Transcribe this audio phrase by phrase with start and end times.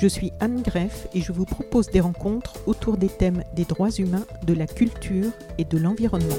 [0.00, 3.90] Je suis Anne Greff et je vous propose des rencontres autour des thèmes des droits
[3.90, 6.36] humains, de la culture et de l'environnement.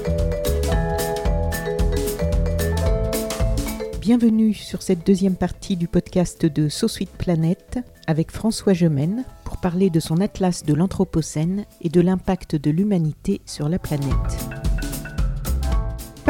[4.00, 9.58] Bienvenue sur cette deuxième partie du podcast de So Sweet Planet avec François Gemène pour
[9.58, 14.38] parler de son atlas de l'Anthropocène et de l'impact de l'humanité sur la planète.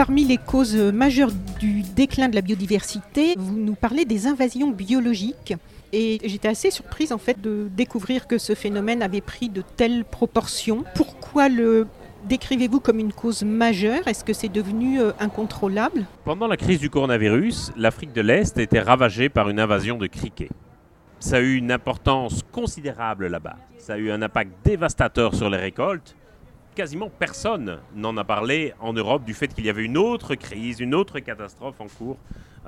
[0.01, 5.53] Parmi les causes majeures du déclin de la biodiversité, vous nous parlez des invasions biologiques.
[5.93, 10.07] Et j'étais assez surprise en fait de découvrir que ce phénomène avait pris de telles
[10.07, 10.85] proportions.
[10.95, 11.87] Pourquoi le
[12.27, 14.09] décrivez-vous comme une cause majeure?
[14.09, 16.07] Est-ce que c'est devenu euh, incontrôlable?
[16.25, 20.07] Pendant la crise du coronavirus, l'Afrique de l'Est a été ravagée par une invasion de
[20.07, 20.49] criquets.
[21.19, 23.57] Ça a eu une importance considérable là-bas.
[23.77, 26.17] Ça a eu un impact dévastateur sur les récoltes.
[26.75, 30.79] Quasiment personne n'en a parlé en Europe du fait qu'il y avait une autre crise,
[30.81, 32.17] une autre catastrophe en cours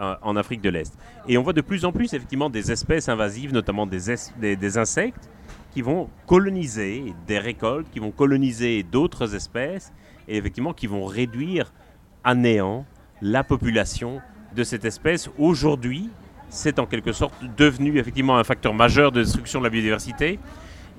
[0.01, 0.99] euh, en Afrique de l'Est.
[1.29, 4.57] Et on voit de plus en plus effectivement des espèces invasives, notamment des, es- des-
[4.57, 5.31] des insectes,
[5.73, 9.93] qui vont coloniser des récoltes, qui vont coloniser d'autres espèces,
[10.27, 11.73] et effectivement qui vont réduire
[12.25, 12.85] à néant
[13.23, 14.21] la population
[14.55, 15.31] de cette espèce.
[15.39, 16.11] Aujourd'hui,
[16.49, 20.39] c'est en quelque sorte devenu effectivement un facteur majeur de destruction de la biodiversité,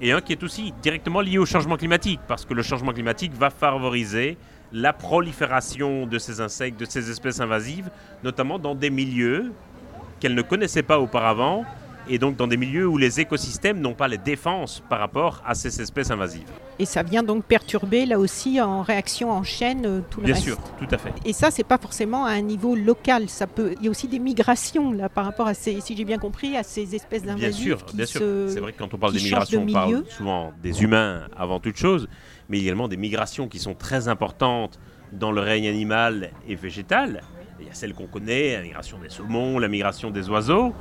[0.03, 3.33] et un qui est aussi directement lié au changement climatique, parce que le changement climatique
[3.33, 4.37] va favoriser
[4.73, 7.89] la prolifération de ces insectes, de ces espèces invasives,
[8.21, 9.53] notamment dans des milieux
[10.19, 11.63] qu'elles ne connaissaient pas auparavant,
[12.09, 15.55] et donc dans des milieux où les écosystèmes n'ont pas les défenses par rapport à
[15.55, 16.49] ces espèces invasives.
[16.79, 20.33] Et ça vient donc perturber là aussi en réaction en chaîne euh, tout le Bien
[20.33, 20.45] reste.
[20.45, 21.13] sûr, tout à fait.
[21.23, 23.29] Et ça, c'est pas forcément à un niveau local.
[23.29, 23.75] Ça peut.
[23.79, 26.57] Il y a aussi des migrations là par rapport à ces, si j'ai bien compris,
[26.57, 28.19] à ces espèces Bien d'invasives sûr, qui bien sûr.
[28.21, 31.27] se- C'est vrai que quand on parle des de migrations, on parle souvent des humains
[31.37, 32.07] avant toute chose,
[32.49, 34.79] mais également des migrations qui sont très importantes
[35.11, 37.21] dans le règne animal et végétal.
[37.63, 40.73] Il y a celle qu'on connaît, la migration des saumons, la migration des oiseaux,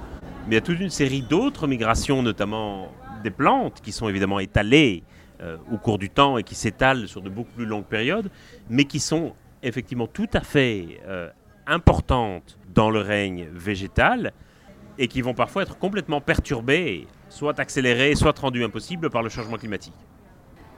[0.46, 4.40] mais il y a toute une série d'autres migrations, notamment des plantes, qui sont évidemment
[4.40, 5.04] étalées
[5.40, 8.30] euh, au cours du temps et qui s'étalent sur de beaucoup plus longues périodes,
[8.68, 11.30] mais qui sont effectivement tout à fait euh,
[11.68, 14.32] importantes dans le règne végétal
[14.98, 19.56] et qui vont parfois être complètement perturbées, soit accélérées, soit rendues impossibles par le changement
[19.56, 19.94] climatique.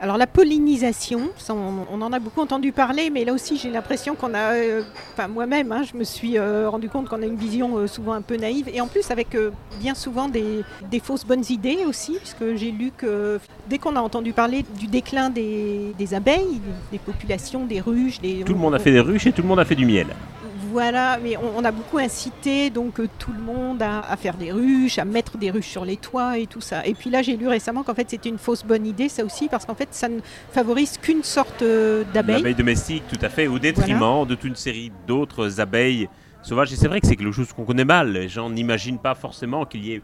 [0.01, 4.33] Alors la pollinisation, on, en a beaucoup entendu parler, mais là aussi j'ai l'impression qu'on
[4.33, 4.81] a, euh,
[5.13, 8.11] enfin moi-même, hein, je me suis euh, rendu compte qu'on a une vision euh, souvent
[8.11, 9.37] un peu naïve, et en plus avec
[9.79, 13.39] bien souvent des, des fausses bonnes idées aussi, puisque j'ai lu que
[13.69, 16.59] dès qu'on a entendu parler du déclin des, des abeilles,
[16.91, 19.47] des populations, des ruches, des, Tout le monde a fait des ruches et tout le
[19.47, 20.07] monde a fait du miel.
[20.75, 24.35] Voilà, mais on, on a beaucoup incité donc euh, tout le monde à, à faire
[24.35, 26.85] des ruches, à mettre des ruches sur les toits et tout ça.
[26.85, 29.47] Et puis là, j'ai lu récemment qu'en fait c'était une fausse bonne idée, ça aussi,
[29.47, 30.19] parce qu'en fait ça ne
[30.51, 32.39] favorise qu'une sorte euh, d'abeille.
[32.39, 36.09] L'abeille domestique, tout à fait, au détriment de toute une série d'autres abeilles
[36.43, 36.73] sauvages.
[36.73, 38.11] Et c'est vrai que c'est quelque chose qu'on connaît mal.
[38.11, 40.01] Les gens n'imaginent pas forcément qu'il y ait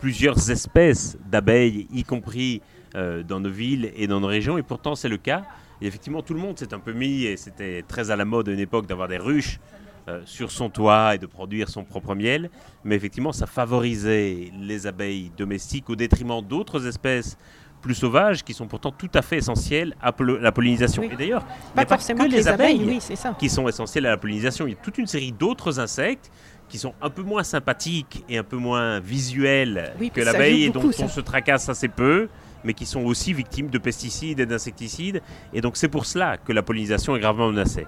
[0.00, 2.62] plusieurs espèces d'abeilles, y compris
[2.94, 4.56] euh, dans nos villes et dans nos régions.
[4.56, 5.42] Et pourtant, c'est le cas.
[5.82, 8.48] Et effectivement, tout le monde s'est un peu mis, et c'était très à la mode
[8.48, 9.60] à une époque d'avoir des ruches
[10.08, 12.50] euh, sur son toit et de produire son propre miel.
[12.84, 17.36] Mais effectivement, ça favorisait les abeilles domestiques au détriment d'autres espèces
[17.80, 21.02] plus sauvages qui sont pourtant tout à fait essentielles à la pollinisation.
[21.02, 21.10] Oui.
[21.12, 23.34] Et d'ailleurs, il n'y Pas a pas forcément que que les abeilles, oui, ça.
[23.38, 24.66] qui sont essentielles à la pollinisation.
[24.66, 26.30] Il y a toute une série d'autres insectes
[26.68, 30.70] qui sont un peu moins sympathiques et un peu moins visuels Oui, que l'abeille et
[30.70, 31.04] dont ça.
[31.04, 32.28] on se tracasse assez peu,
[32.64, 35.20] mais qui sont aussi victimes de pesticides et d'insecticides.
[35.52, 37.86] Et donc c'est pour cela que la pollinisation est gravement menacée.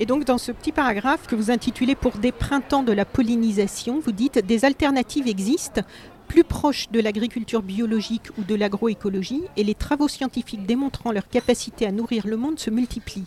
[0.00, 4.00] Et donc dans ce petit paragraphe que vous intitulez Pour des printemps de la pollinisation,
[4.00, 5.82] vous dites des alternatives existent
[6.30, 11.86] plus proches de l'agriculture biologique ou de l'agroécologie et les travaux scientifiques démontrant leur capacité
[11.86, 13.24] à nourrir le monde se multiplient.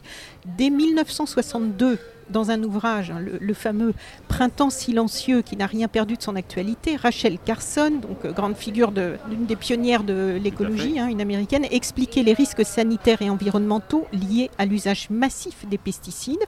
[0.57, 3.93] Dès 1962, dans un ouvrage, hein, le, le fameux
[4.29, 8.93] Printemps silencieux qui n'a rien perdu de son actualité, Rachel Carson, donc euh, grande figure
[8.93, 14.07] de- d'une des pionnières de l'écologie, hein, une américaine, expliquait les risques sanitaires et environnementaux
[14.13, 16.39] liés à l'usage massif des pesticides.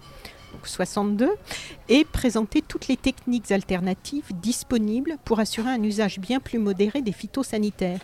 [0.65, 1.29] Donc 62,
[1.89, 7.11] et présenter toutes les techniques alternatives disponibles pour assurer un usage bien plus modéré des
[7.11, 7.99] phytosanitaires.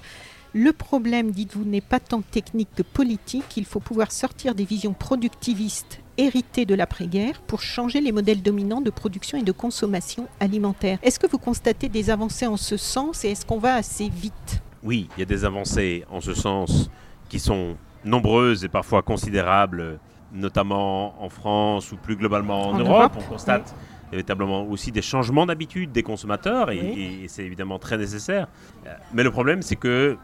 [0.54, 3.56] Le problème, dites-vous, n'est pas tant technique que politique.
[3.56, 8.82] Il faut pouvoir sortir des visions productivistes héritées de l'après-guerre pour changer les modèles dominants
[8.82, 11.00] de production et de consommation alimentaire.
[11.04, 14.62] Est-ce que vous constatez des avancées en ce sens et est-ce qu'on va assez vite
[14.84, 16.92] Oui, il y a des avancées en ce sens
[17.30, 20.00] qui sont nombreuses et parfois considérables,
[20.34, 22.90] notamment en France ou plus globalement en, En Europe.
[22.90, 23.76] Europe, On constate
[24.12, 27.22] véritablement aussi des changements d'habitude des consommateurs et, Oui.
[27.24, 28.48] et c'est évidemment très nécessaire.
[28.86, 30.18] Euh, Mais le problème, c'est que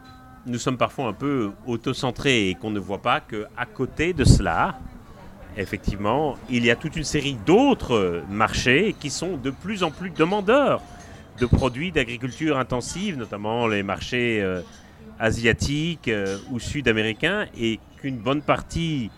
[0.46, 4.78] nous sommes parfois un peu autocentrés et qu'on ne voit pas qu'à côté de cela,
[5.56, 10.10] effectivement, il y a toute une série d'autres marchés qui sont de plus en plus
[10.10, 10.80] demandeurs
[11.40, 14.60] de produits d'agriculture intensive, notamment les marchés euh,
[15.18, 19.10] asiatiques euh, ou sud-américains, et qu'une bonne partie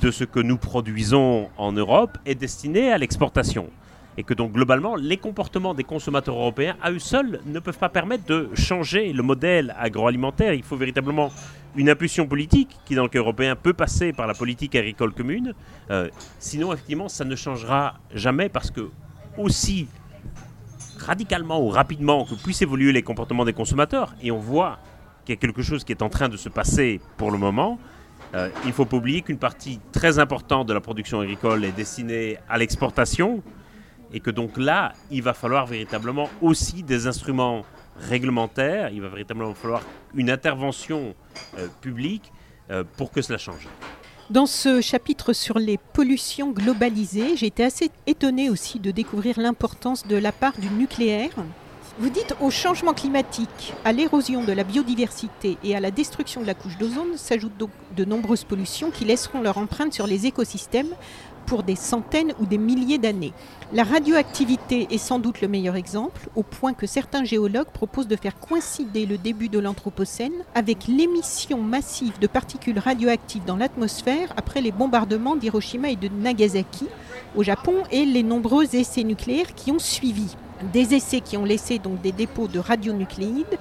[0.00, 3.68] de ce que nous produisons en Europe est destiné à l'exportation.
[4.18, 7.88] Et que donc globalement, les comportements des consommateurs européens à eux seuls ne peuvent pas
[7.88, 10.52] permettre de changer le modèle agroalimentaire.
[10.52, 11.30] Il faut véritablement
[11.76, 15.54] une impulsion politique qui, dans le cas européen, peut passer par la politique agricole commune.
[15.90, 16.08] Euh,
[16.38, 18.90] sinon, effectivement, ça ne changera jamais parce que
[19.38, 19.88] aussi
[20.98, 24.78] radicalement ou rapidement que puissent évoluer les comportements des consommateurs, et on voit
[25.24, 27.78] qu'il y a quelque chose qui est en train de se passer pour le moment,
[28.34, 31.72] euh, il ne faut pas oublier qu'une partie très importante de la production agricole est
[31.72, 33.42] destinée à l'exportation,
[34.12, 37.64] et que donc là, il va falloir véritablement aussi des instruments
[37.96, 39.82] réglementaires, il va véritablement falloir
[40.14, 41.14] une intervention
[41.58, 42.32] euh, publique
[42.70, 43.68] euh, pour que cela change.
[44.30, 50.06] Dans ce chapitre sur les pollutions globalisées, j'ai été assez étonnée aussi de découvrir l'importance
[50.06, 51.30] de la part du nucléaire.
[51.98, 56.46] Vous dites au changement climatique, à l'érosion de la biodiversité et à la destruction de
[56.46, 60.94] la couche d'ozone s'ajoutent donc de nombreuses pollutions qui laisseront leur empreinte sur les écosystèmes
[61.44, 63.34] pour des centaines ou des milliers d'années.
[63.74, 68.16] La radioactivité est sans doute le meilleur exemple, au point que certains géologues proposent de
[68.16, 74.62] faire coïncider le début de l'Anthropocène avec l'émission massive de particules radioactives dans l'atmosphère après
[74.62, 76.86] les bombardements d'Hiroshima et de Nagasaki
[77.36, 80.36] au Japon et les nombreux essais nucléaires qui ont suivi.
[80.72, 83.58] Des essais qui ont laissé donc des dépôts de radionucléides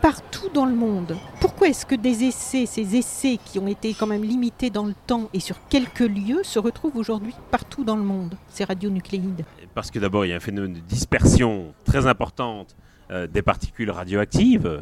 [0.00, 1.16] partout dans le monde.
[1.40, 4.94] Pourquoi est-ce que des essais, ces essais qui ont été quand même limités dans le
[5.06, 9.44] temps et sur quelques lieux, se retrouvent aujourd'hui partout dans le monde, ces radionucléides?
[9.74, 12.76] Parce que d'abord, il y a un phénomène de dispersion très importante
[13.10, 14.66] euh, des particules radioactives.
[14.66, 14.80] Euh,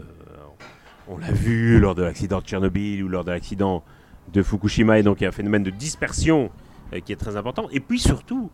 [1.09, 3.85] on l'a vu lors de l'accident de Tchernobyl ou lors de l'accident
[4.33, 6.51] de Fukushima, et donc il y a un phénomène de dispersion
[6.93, 7.69] euh, qui est très important.
[7.71, 8.51] Et puis surtout,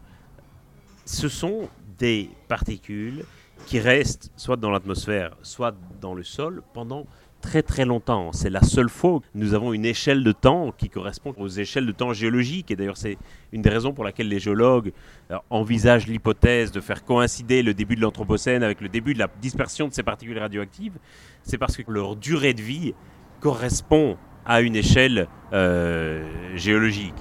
[1.07, 3.25] ce sont des particules
[3.67, 7.07] qui restent soit dans l'atmosphère, soit dans le sol pendant
[7.43, 8.33] très très longtemps.
[8.33, 11.85] C'est la seule fois où nous avons une échelle de temps qui correspond aux échelles
[11.85, 12.71] de temps géologiques.
[12.71, 13.19] Et d'ailleurs, c'est
[13.53, 14.93] une des raisons pour laquelle les géologues
[15.31, 19.29] euh, envisagent l'hypothèse de faire coïncider le début de l'Anthropocène avec le début de la
[19.41, 20.95] dispersion de ces particules radioactives.
[21.43, 22.95] C'est parce que leur durée de vie
[23.41, 24.17] correspond
[24.47, 27.15] à une échelle euh, géologique.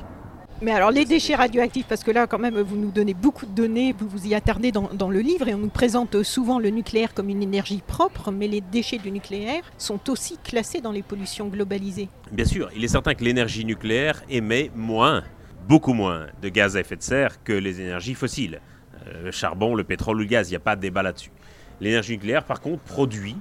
[0.63, 3.51] Mais alors les déchets radioactifs, parce que là quand même vous nous donnez beaucoup de
[3.51, 7.15] données, vous vous y attardez dans, le livre et on nous présente souvent le nucléaire
[7.15, 11.47] comme une énergie propre, mais les déchets du nucléaire sont aussi classés dans les pollutions
[11.47, 12.09] globalisées.
[12.31, 15.23] Bien sûr, il est certain que l'énergie nucléaire émet moins,
[15.67, 18.61] beaucoup moins de gaz à effet de serre que les énergies fossiles.
[19.07, 21.31] Euh, le charbon, le pétrole ou le gaz, il n'y a pas de débat là-dessus.
[21.79, 23.35] L'énergie nucléaire, par contre, produit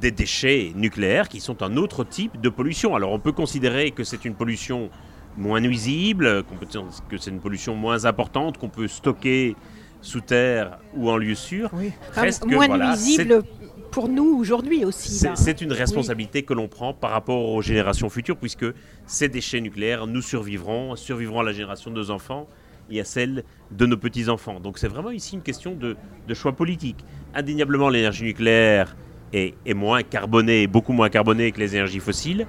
[0.00, 2.94] des déchets nucléaires qui sont un autre type de pollution.
[2.94, 4.90] Alors on peut considérer que c'est une pollution
[5.36, 9.56] moins nuisible, qu'on peut dire que c'est une pollution moins importante, qu'on peut stocker
[10.00, 11.70] sous terre ou en lieu sûr.
[12.14, 13.42] Reste que, moins voilà, nuisible
[13.90, 15.26] pour nous aujourd'hui aussi.
[15.34, 18.66] c'est une responsabilité que l'on prend par rapport aux générations futures, puisque
[19.06, 22.46] ces déchets nucléaires, nous survivrons, survivront à la génération de nos enfants
[22.90, 24.60] et à celle de nos petits-enfants.
[24.60, 25.96] Donc c'est vraiment ici une question de,
[26.28, 27.04] de choix politique.
[27.34, 28.96] Indéniablement, l'énergie nucléaire
[29.32, 32.46] est, est moins carbonée, beaucoup moins carbonée que les énergies fossiles,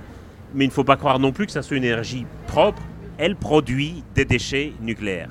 [0.54, 2.82] mais il ne faut pas croire non plus que ça soit une énergie propre.
[3.18, 5.30] Elle produit des déchets nucléaires.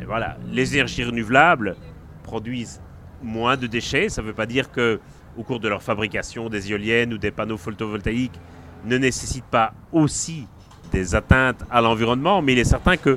[0.00, 1.76] Et voilà, les énergies renouvelables
[2.22, 2.80] produisent
[3.22, 4.08] moins de déchets.
[4.08, 5.00] Ça ne veut pas dire que
[5.36, 8.38] au cours de leur fabrication, des éoliennes ou des panneaux photovoltaïques
[8.84, 10.46] ne nécessitent pas aussi
[10.90, 13.16] des atteintes à l'environnement, mais il est certain que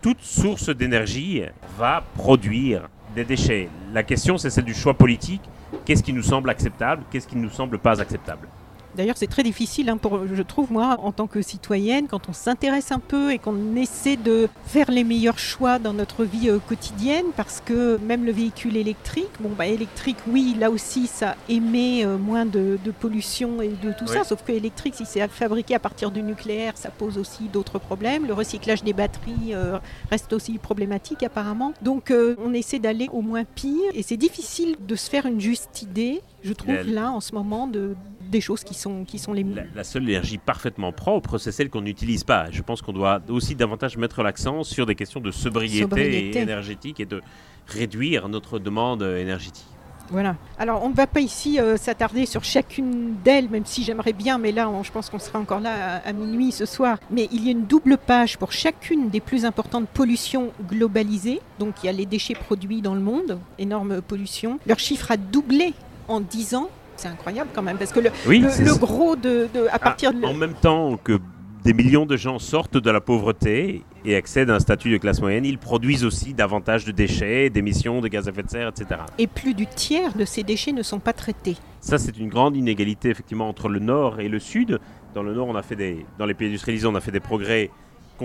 [0.00, 1.42] toute source d'énergie
[1.78, 3.68] va produire des déchets.
[3.92, 5.42] La question, c'est celle du choix politique.
[5.84, 7.02] Qu'est-ce qui nous semble acceptable?
[7.10, 8.48] Qu'est-ce qui ne nous semble pas acceptable?
[8.96, 12.32] D'ailleurs, c'est très difficile, hein, pour, je trouve, moi, en tant que citoyenne, quand on
[12.32, 16.58] s'intéresse un peu et qu'on essaie de faire les meilleurs choix dans notre vie euh,
[16.68, 22.04] quotidienne, parce que même le véhicule électrique, bon, bah, électrique, oui, là aussi, ça émet
[22.04, 24.14] euh, moins de, de pollution et de tout Oui.
[24.14, 27.78] ça, sauf que électrique, si c'est fabriqué à partir du nucléaire, ça pose aussi d'autres
[27.78, 28.26] problèmes.
[28.26, 29.78] Le recyclage des batteries euh,
[30.10, 31.72] reste aussi problématique, apparemment.
[31.82, 35.40] Donc, euh, on essaie d'aller au moins pire, et c'est difficile de se faire une
[35.40, 37.94] juste idée, je trouve, là, en ce moment, de,
[38.32, 41.70] des choses qui sont, qui sont les La, la seule énergie parfaitement propre, c'est celle
[41.70, 42.50] qu'on n'utilise pas.
[42.50, 46.40] Je pense qu'on doit aussi davantage mettre l'accent sur des questions de sobriété, Sobriété.
[46.40, 47.22] énergétique et de
[47.68, 49.66] réduire notre demande énergétique.
[50.10, 50.36] Voilà.
[50.58, 54.36] Alors, on ne va pas ici euh, s'attarder sur chacune d'elles, même si j'aimerais bien,
[54.36, 56.98] mais là, on- je pense qu'on sera encore là à, à minuit ce soir.
[57.10, 61.40] Mais il y a une double page pour chacune des plus importantes pollutions globalisées.
[61.58, 64.58] Donc, il y a les déchets produits dans le monde, énorme pollution.
[64.66, 65.72] Leur chiffre a doublé
[66.08, 66.68] en 10 ans.
[66.96, 69.78] C'est incroyable quand même, parce que le, Oui, le, c'est- le gros de, de- à
[69.78, 70.24] partir de...
[70.24, 71.18] En même temps que
[71.64, 75.20] des millions de gens sortent de la pauvreté et accèdent à un statut de classe
[75.20, 79.00] moyenne, ils produisent aussi davantage de déchets, d'émissions, de gaz à effet de serre, etc.
[79.18, 81.56] Et plus du tiers de ces déchets ne sont pas traités.
[81.80, 84.80] Ça, c'est une grande inégalité effectivement entre le nord et le sud.
[85.14, 87.20] Dans le nord, on a fait des, dans les pays industrialisés, on a fait des
[87.20, 87.70] progrès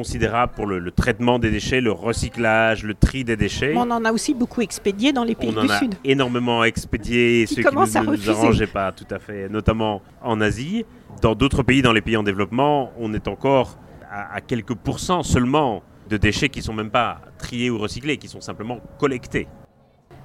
[0.02, 3.74] considérables pour le, le traitement des déchets, le recyclage, le tri des déchets.
[3.76, 5.96] On en a aussi beaucoup expédié dans les pays On en du a Sud.
[6.04, 8.30] énormément expédié, Qui ceux qui ne nous refuser.
[8.32, 10.86] arrangeaient pas tout à fait, notamment en Asie.
[11.24, 13.80] Dans d'autres pays, dans les pays en développement, on est encore
[14.12, 18.28] à, à quelques pourcents seulement de déchets qui sont même pas triés ou recyclés, qui
[18.28, 19.48] sont simplement collectés.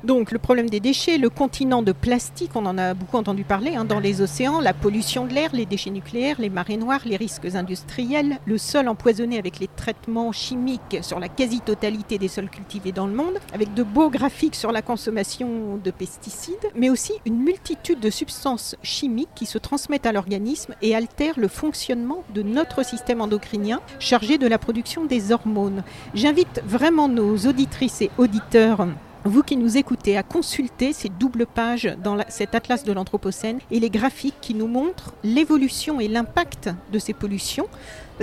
[0.05, 3.77] Donc le problème des déchets, le continent de plastique, on en a beaucoup entendu parler
[3.77, 7.17] hein, dans les océans, la pollution de l'air, les déchets nucléaires, les marées noires, les
[7.17, 12.91] risques industriels, le sol empoisonné avec les traitements chimiques sur la quasi-totalité des sols cultivés
[12.91, 17.39] dans le monde, avec de beaux graphiques sur la consommation de pesticides, mais aussi une
[17.39, 22.85] multitude de substances chimiques qui se transmettent à l'organisme et altèrent le fonctionnement de notre
[22.85, 25.85] système endocrinien chargé de la production des hormones.
[26.15, 28.89] J'invite vraiment nos auditrices et auditeurs
[29.25, 33.79] vous qui nous écoutez, à consulter ces doubles pages dans cet atlas de l'Anthropocène et
[33.79, 37.69] les graphiques qui nous montrent l'évolution et l'impact de ces pollutions,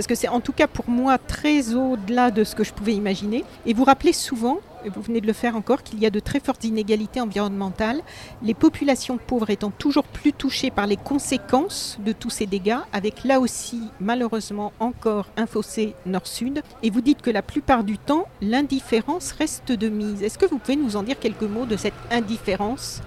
[0.00, 2.94] parce que c'est en tout cas pour moi très au-delà de ce que je pouvais
[2.94, 3.44] imaginer.
[3.66, 6.20] Et vous rappelez souvent, et vous venez de le faire encore, qu'il y a de
[6.20, 8.00] très fortes inégalités environnementales,
[8.42, 13.24] les populations pauvres étant toujours plus touchées par les conséquences de tous ces dégâts, avec
[13.24, 16.62] là aussi malheureusement encore un fossé nord-sud.
[16.82, 20.22] Et vous dites que la plupart du temps, l'indifférence reste de mise.
[20.22, 23.02] Est-ce que vous pouvez nous en dire quelques mots de cette indifférence?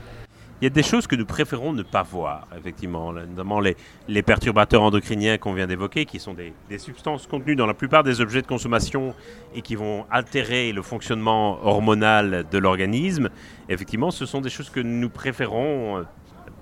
[0.63, 4.82] Il y a des choses que nous préférons ne pas voir, effectivement, notamment les, perturbateurs
[4.82, 8.41] endocriniens qu'on vient d'évoquer, qui sont des, des substances contenues dans la plupart des objets
[8.41, 9.13] de consommation
[9.53, 13.29] et qui vont altérer le fonctionnement hormonal de l'organisme.
[13.67, 16.03] Effectivement, ce sont des choses que nous préférons euh,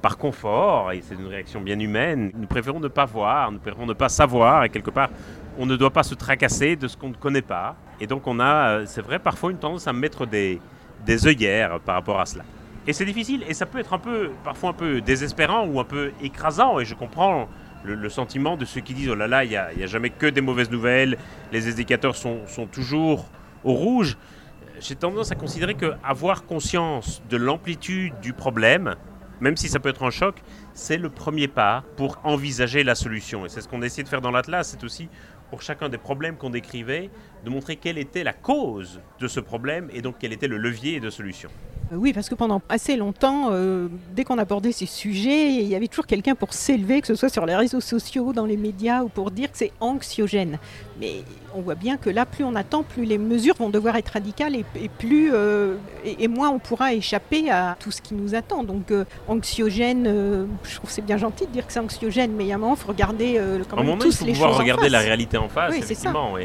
[0.01, 3.85] par confort, et c'est une réaction bien humaine, nous préférons ne pas voir, nous préférons
[3.85, 5.11] ne pas savoir, et quelque part,
[5.59, 7.75] on ne doit pas se tracasser de ce qu'on ne connaît pas.
[7.99, 10.59] Et donc on a, euh, c'est vrai, parfois une tendance à mettre des,
[11.05, 12.43] des œillères par rapport à cela.
[12.87, 15.83] Et c'est difficile, et ça peut être un peu, parfois un peu désespérant ou un
[15.83, 17.47] peu écrasant, et je comprends
[17.83, 20.41] le, sentiment de ceux qui disent, oh là là, il n'y a, jamais que des
[20.41, 21.17] mauvaises nouvelles,
[21.51, 23.25] les indicateurs sont, sont toujours
[23.63, 24.17] au rouge.
[24.79, 28.95] J'ai tendance à considérer que avoir conscience de l'amplitude du problème,
[29.41, 30.41] même si ça peut être un choc,
[30.73, 33.45] c'est le premier pas pour envisager la solution.
[33.45, 35.09] Et c'est ce qu'on essaie de faire dans l'Atlas, c'est aussi
[35.49, 37.09] pour chacun des problèmes qu'on décrivait,
[37.45, 40.99] de montrer quelle était la cause de ce problème et donc quel était le levier
[40.99, 41.49] de solution.
[41.91, 45.75] Euh, Oui, parce que pendant assez longtemps, euh, dès qu'on abordait ces sujets, il y
[45.75, 49.03] avait toujours quelqu'un pour s'élever, que ce soit sur les réseaux sociaux, dans les médias,
[49.03, 50.57] ou pour dire que c'est anxiogène.
[50.99, 51.15] Mais
[51.53, 54.55] on voit bien que là, plus on attend, plus les mesures vont devoir être radicales
[54.55, 58.35] et, et plus euh, et, et moins on pourra échapper à tout ce qui nous
[58.35, 58.63] attend.
[58.63, 62.47] Donc euh, anxiogène, je trouve c'est bien gentil de dire que c'est anxiogène, mais il
[62.47, 64.25] y a un moment, il faut regarder quand À un même moment, il tous faut
[64.25, 64.91] les pouvoir choses en regarder face.
[64.91, 66.09] la réalité en face, Oui, c'est ça.
[66.11, 66.37] effectivement.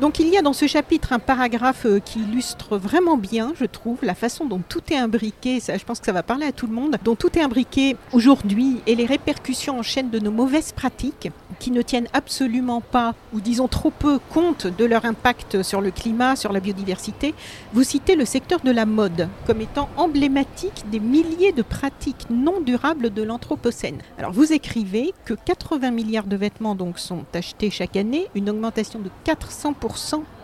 [0.00, 3.66] Donc il y a dans ce chapitre un paragraphe euh, qui illustre vraiment bien, je
[3.66, 6.52] trouve, la façon dont tout est imbriqué, ça, je pense que ça va parler à
[6.52, 10.30] tout le monde, dont tout est imbriqué aujourd'hui et les répercussions en chaîne de nos
[10.30, 15.62] mauvaises pratiques qui ne tiennent absolument pas, ou disons trop peu, compte de leur impact
[15.62, 17.34] sur le climat, sur la biodiversité.
[17.74, 22.62] Vous citez le secteur de la mode comme étant emblématique des milliers de pratiques non
[22.62, 23.98] durables de l'Anthropocène.
[24.16, 29.10] Alors vous écrivez que 80 milliards de vêtements sont achetés chaque année, une augmentation de
[29.26, 29.74] 400%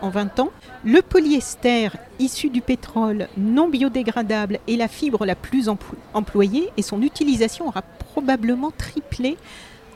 [0.03, 0.51] en 20 ans.
[0.85, 1.89] Le polyester
[2.19, 7.69] issu du pétrole non biodégradable est la fibre la plus emplo- employée et son utilisation
[7.69, 9.37] aura probablement triplé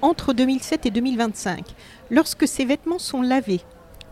[0.03, 1.65] entre 2007 et 2025.
[2.11, 3.61] Lorsque ces vêtements sont lavés,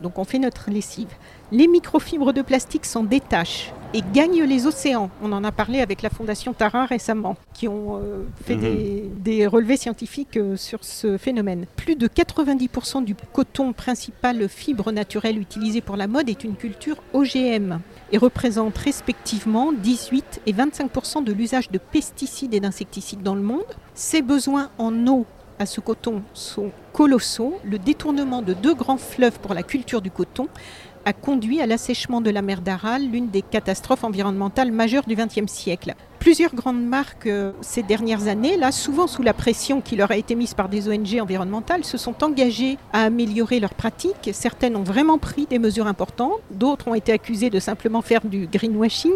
[0.02, 1.08] donc on fait notre lessive.
[1.50, 5.08] Les microfibres de plastique s'en détachent et gagnent les océans.
[5.22, 8.60] On en a parlé avec la Fondation Tara récemment, qui ont euh, fait Mhm.
[8.60, 11.64] des, des relevés scientifiques euh, sur ce phénomène.
[11.76, 16.98] Plus de 90% du coton, principale fibre naturelle utilisée pour la mode, est une culture
[17.14, 17.78] OGM
[18.12, 23.64] et représente respectivement 18 et 25% de l'usage de pesticides et d'insecticides dans le monde.
[23.94, 25.24] Ces besoins en eau
[25.58, 27.58] à ce coton sont colossaux.
[27.64, 30.46] Le détournement de deux grands fleuves pour la culture du coton
[31.08, 35.50] a conduit à l'assèchement de la mer d'Aral, l'une des catastrophes environnementales majeures du XXe
[35.50, 35.94] siècle.
[36.18, 40.18] Plusieurs grandes marques euh, ces dernières années, là, souvent sous la pression qui leur a
[40.18, 44.28] été mise par des ONG environnementales, se sont engagées à améliorer leurs pratiques.
[44.34, 48.46] Certaines ont vraiment pris des mesures importantes, d'autres ont été accusées de simplement faire du
[48.46, 49.14] greenwashing.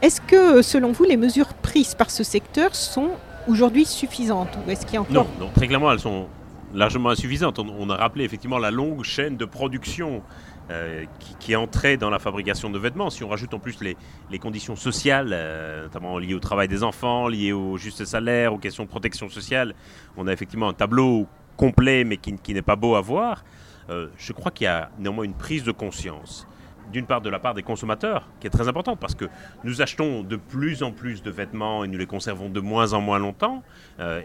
[0.00, 3.10] Est-ce que, selon vous, les mesures prises par ce secteur sont
[3.48, 6.28] aujourd'hui suffisantes ou est-ce qu'il y Non, très clairement, elles sont
[6.74, 7.58] largement insuffisantes.
[7.58, 10.22] On a rappelé effectivement la longue chaîne de production
[10.70, 13.08] euh, qui, qui entrée dans la fabrication de vêtements.
[13.08, 17.26] Si on rajoute en plus les, conditions sociales, euh, notamment liées au travail des enfants,
[17.26, 19.74] liées au juste salaire, aux questions de protection sociale,
[20.18, 23.44] on a effectivement un tableau complet mais qui, n'est pas beau à voir.
[23.88, 26.46] Euh, je crois qu'il y a néanmoins une prise de conscience
[26.92, 29.26] d'une part de la part des consommateurs, qui est très importante, parce que
[29.64, 33.00] nous achetons de plus en plus de vêtements et nous les conservons de moins en
[33.02, 33.62] moins longtemps.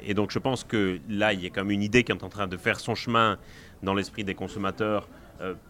[0.06, 2.24] Et donc je pense que là, il y a quand même une idée qui est
[2.24, 3.38] en train de faire son chemin
[3.82, 5.10] dans l'esprit des consommateurs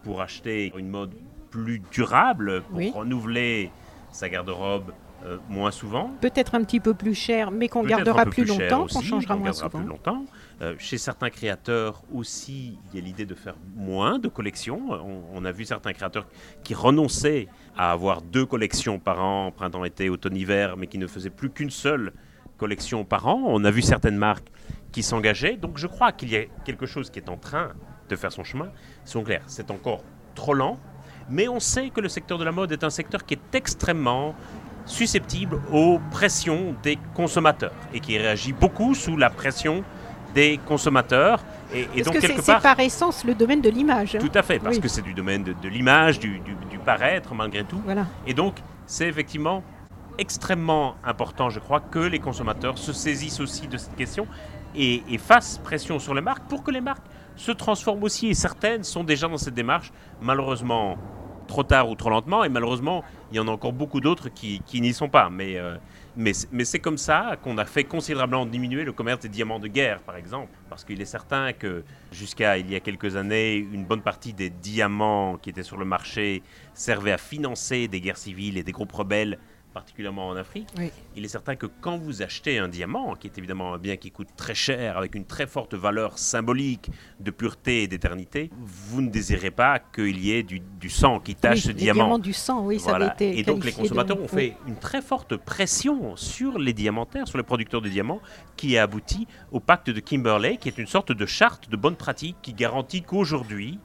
[0.02, 1.14] pour acheter une mode
[1.50, 2.92] plus durable, pour Oui.
[2.94, 3.70] renouveler
[4.10, 4.92] sa garde-robe
[5.24, 6.10] euh, moins souvent.
[6.20, 9.78] Peut-être un petit peu plus cher, mais qu'on gardera plus, longtemps, qu'on changera moins souvent.
[9.78, 10.24] plus longtemps.
[10.60, 14.82] Euh, chez certains créateurs aussi, il y a l'idée de faire moins de collections.
[14.90, 16.26] On, on a vu certains créateurs
[16.62, 21.06] qui renonçaient à avoir deux collections par an, printemps, été, automne, hiver, mais qui ne
[21.06, 22.12] faisaient plus qu'une seule
[22.58, 23.42] collection par an.
[23.46, 24.48] On a vu certaines marques
[24.92, 25.56] qui s'engageaient.
[25.56, 27.72] Donc je crois qu'il y a quelque chose qui est en train
[28.08, 28.68] de faire son chemin.
[29.04, 30.02] Soyons clairs, c'est encore
[30.34, 30.78] trop lent,
[31.30, 34.34] mais on sait que le secteur de la mode est un secteur qui est extrêmement
[34.86, 39.82] susceptible aux pressions des consommateurs et qui réagit beaucoup sous la pression
[40.34, 41.40] des consommateurs.
[41.72, 44.14] Et, donc, que c'est quelque c'est part, par essence le domaine de l'image.
[44.14, 44.18] hein.
[44.20, 44.82] tout à fait, parce Oui.
[44.82, 47.80] que c'est du domaine de, de l'image, du, du- du paraître malgré tout.
[47.84, 48.06] Voilà.
[48.26, 48.56] Et donc,
[48.86, 49.62] c'est effectivement
[50.18, 54.26] extrêmement important, je crois, que les consommateurs se saisissent aussi de cette question
[54.76, 58.28] et, et fassent pression sur les marques pour que les marques se transforment aussi.
[58.28, 60.98] Et certaines sont déjà dans cette démarche, malheureusement
[61.46, 64.60] trop tard ou trop lentement, et malheureusement, il y en a encore beaucoup d'autres qui,
[64.66, 65.30] qui n'y sont pas.
[65.30, 65.76] Mais, euh,
[66.16, 69.68] mais, mais c'est comme ça qu'on a fait considérablement diminuer le commerce des diamants de
[69.68, 70.50] guerre, par exemple.
[70.68, 74.50] Parce qu'il est certain que jusqu'à il y a quelques années, une bonne partie des
[74.50, 78.92] diamants qui étaient sur le marché servaient à financer des guerres civiles et des groupes
[78.92, 79.38] rebelles,
[79.74, 80.68] particulièrement en Afrique.
[80.78, 80.90] Oui.
[81.16, 84.10] Il est certain que quand vous achetez un diamant, qui est évidemment un bien qui
[84.12, 89.10] coûte très cher, avec une très forte valeur symbolique de pureté et d'éternité, vous ne
[89.10, 92.18] désirez pas qu'il y ait du, du sang qui tache Oui, ce diamant.
[92.18, 94.50] du sang, oui, ça avait été Et donc les de- consommateurs ont oui.
[94.52, 98.20] fait une très forte pression sur les diamantaires, sur les producteurs de diamants,
[98.56, 101.96] qui a abouti au pacte de Kimberley, qui est une sorte de charte de bonne
[101.96, 103.80] pratique qui garantit qu'aujourd'hui,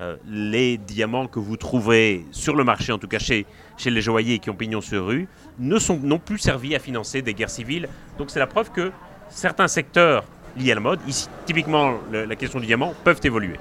[0.00, 4.00] euh, les diamants que vous trouverez sur le marché, en tout cas chez, chez les
[4.00, 7.50] joailliers qui ont pignon sur rue, ne sont non plus servis à financer des guerres
[7.50, 7.88] civiles.
[8.18, 8.92] Donc c'est la preuve que
[9.28, 10.24] certains secteurs
[10.56, 13.58] liés à la mode, ici typiquement le- la question du diamant, peuvent évoluer.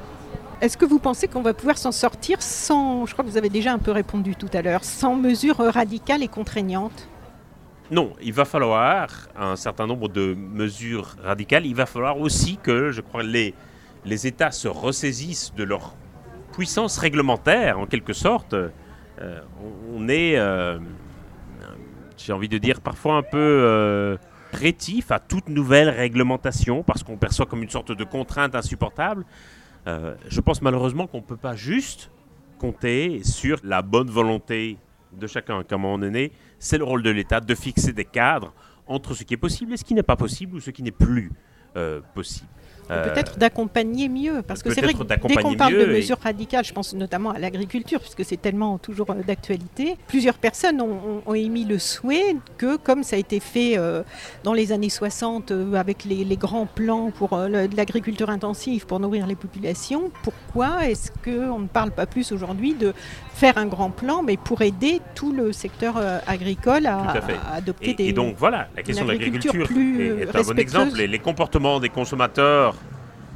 [0.62, 3.50] Est-ce que vous pensez qu'on va pouvoir s'en sortir sans, je crois que vous avez
[3.50, 7.08] déjà un peu répondu tout à l'heure, sans mesures radicales et contraignantes?
[7.92, 11.66] Non, il va falloir un certain nombre de mesures radicales.
[11.66, 13.54] Il va falloir aussi que, je crois, les,
[14.06, 15.96] les États se ressaisissent de leur
[16.60, 18.54] puissance réglementaire, en quelque sorte.
[18.54, 19.42] Euh,
[19.96, 20.78] on est, euh,
[22.18, 24.18] j'ai envie de dire, parfois un peu euh,
[24.52, 29.26] rétif à toute nouvelle réglementation, parce qu'on perçoit comme une sorte de contrainte insupportable.
[30.28, 32.12] Je pense malheureusement qu'on ne peut pas juste
[32.60, 34.78] compter sur la bonne volonté
[35.14, 35.64] de chacun.
[35.64, 38.54] Comme on est né, c'est le rôle de l'État de fixer des cadres
[38.86, 40.92] entre ce qui est possible et ce qui n'est pas possible ou ce qui n'est
[40.92, 41.32] plus
[42.14, 42.50] possible.
[42.92, 46.18] Euh, Peut-être d'accompagner mieux, parce que c'est vrai que dès qu'on parle de et- mesures
[46.20, 51.34] radicales, je pense notamment à l'agriculture, puisque c'est tellement toujours euh, d'actualité, plusieurs personnes ont,
[51.36, 54.02] émis le souhait que, comme ça a été fait euh,
[54.44, 59.28] dans les années 60 euh, avec les, les grands plans pour l'agriculture intensive pour nourrir
[59.28, 62.94] les populations, pourquoi est-ce qu'on ne parle pas plus aujourd'hui de
[63.40, 67.14] faire un grand plan, mais pour aider tout le secteur euh, agricole à,
[67.54, 68.06] adopter Et, des...
[68.08, 71.00] et donc voilà, la question de agriculture l'agriculture est, est un bon exemple.
[71.00, 72.76] Et les comportements des consommateurs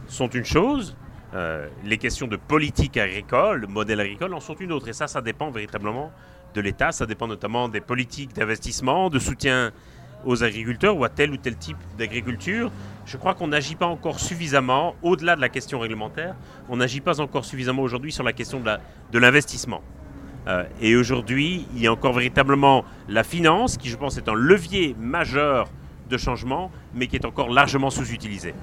[0.10, 0.98] sont une chose,
[1.34, 4.90] euh, les questions de politique agricole, modèle agricole en sont une autre.
[4.90, 6.12] Et ça, ça dépend véritablement
[6.54, 9.72] de l'État, ça dépend notamment des politiques d'investissement, de soutien
[10.26, 12.72] aux agriculteurs ou à tel ou tel type d'agriculture.
[13.06, 16.36] Je crois qu'on n'agit pas encore suffisamment, au-delà de la question réglementaire,
[16.70, 19.82] on n'agit pas encore suffisamment aujourd'hui sur la question de l'investissement.
[20.48, 24.34] Euh, et aujourd'hui, il y a encore véritablement la finance, qui je pense est un
[24.34, 25.70] levier majeur
[26.10, 28.54] de changement, mais qui est encore largement sous-utilisé.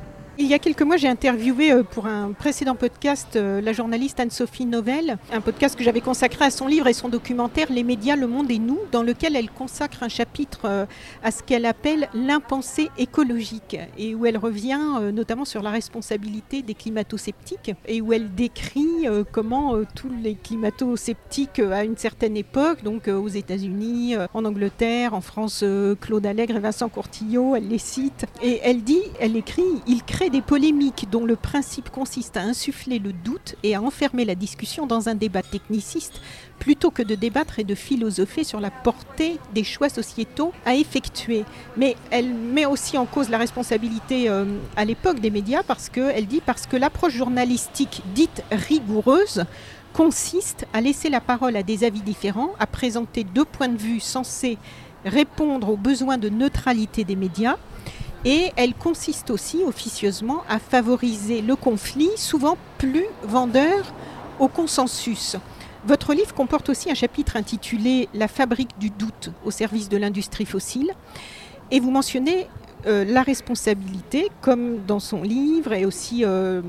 [0.40, 4.20] Il y a quelques mois, j'ai interviewé euh, pour un précédent podcast euh, la journaliste
[4.20, 8.16] Anne-Sophie Novelle, un podcast que j'avais consacré à son livre et son documentaire Les médias,
[8.16, 10.87] le monde et nous, dans lequel elle consacre un chapitre euh,
[11.22, 14.81] à ce qu'elle appelle l'impensée écologique et où elle revient
[15.12, 21.85] notamment sur la responsabilité des climato-sceptiques et où elle décrit comment tous les climato-sceptiques à
[21.85, 25.64] une certaine époque, donc aux États-Unis, en Angleterre, en France,
[26.00, 30.40] Claude Allègre et Vincent Courtillot, elle les cite et elle dit, elle écrit, ils des
[30.40, 35.08] polémiques dont le principe consiste à insuffler le doute et à enfermer la discussion dans
[35.08, 36.20] un débat techniciste
[36.58, 41.44] plutôt que de débattre et de philosopher sur la portée des choix sociétaux à effectuer.
[41.76, 44.44] Mais elle met aussi en cause la responsabilité euh,
[44.76, 49.44] à l'époque des médias parce qu'elle dit parce que l'approche journalistique dite rigoureuse
[49.92, 54.00] consiste à laisser la parole à des avis différents, à présenter deux points de vue
[54.00, 54.58] censés
[55.04, 57.56] répondre aux besoins de neutralité des médias
[58.24, 63.92] et elle consiste aussi officieusement à favoriser le conflit, souvent plus vendeur
[64.38, 65.37] au consensus.
[65.87, 70.44] Votre livre comporte aussi un chapitre intitulé La fabrique du doute au service de l'industrie
[70.44, 70.90] fossile.
[71.70, 72.48] Et vous mentionnez
[72.87, 76.61] euh, la responsabilité, comme dans son livre, et aussi euh,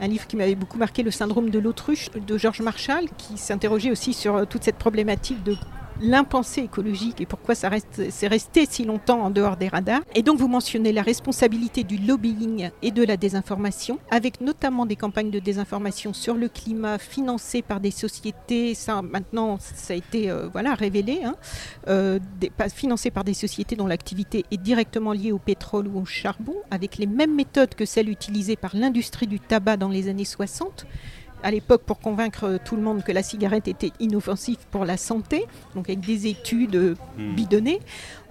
[0.00, 3.90] un livre qui m'avait beaucoup marqué, Le syndrome de l'autruche, de Georges Marshall, qui s'interrogeait
[3.90, 5.56] aussi sur euh, toute cette problématique de
[6.00, 10.00] l'impensé écologique et pourquoi ça reste, c'est resté si longtemps en dehors des radars.
[10.14, 14.96] Et donc vous mentionnez la responsabilité du lobbying et de la désinformation, avec notamment des
[14.96, 18.74] campagnes de désinformation sur le climat financées par des sociétés.
[18.74, 21.34] Ça maintenant, ça a été euh, voilà révélé, hein,
[21.88, 22.18] euh,
[22.74, 26.98] financées par des sociétés dont l'activité est directement liée au pétrole ou au charbon, avec
[26.98, 30.86] les mêmes méthodes que celles utilisées par l'industrie du tabac dans les années 60
[31.42, 35.46] à l'époque pour convaincre tout le monde que la cigarette était inoffensive pour la santé,
[35.74, 37.34] donc avec des études hmm.
[37.34, 37.80] bidonnées.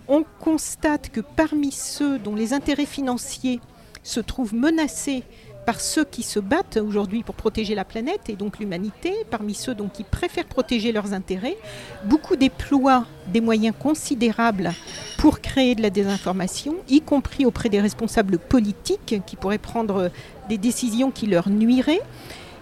[0.08, 3.60] On constate que parmi ceux dont les intérêts financiers
[4.04, 5.24] se trouvent menacés
[5.67, 9.76] par ceux qui se battent aujourd'hui pour protéger la planète et donc l'humanité, parmi ceux
[9.76, 11.58] donc qui préfèrent protéger leurs intérêts,
[12.06, 14.72] beaucoup déploient des moyens considérables
[15.17, 20.10] pour créer de la désinformation, y compris auprès des responsables politiques qui pourraient prendre
[20.48, 22.02] des décisions qui leur nuiraient.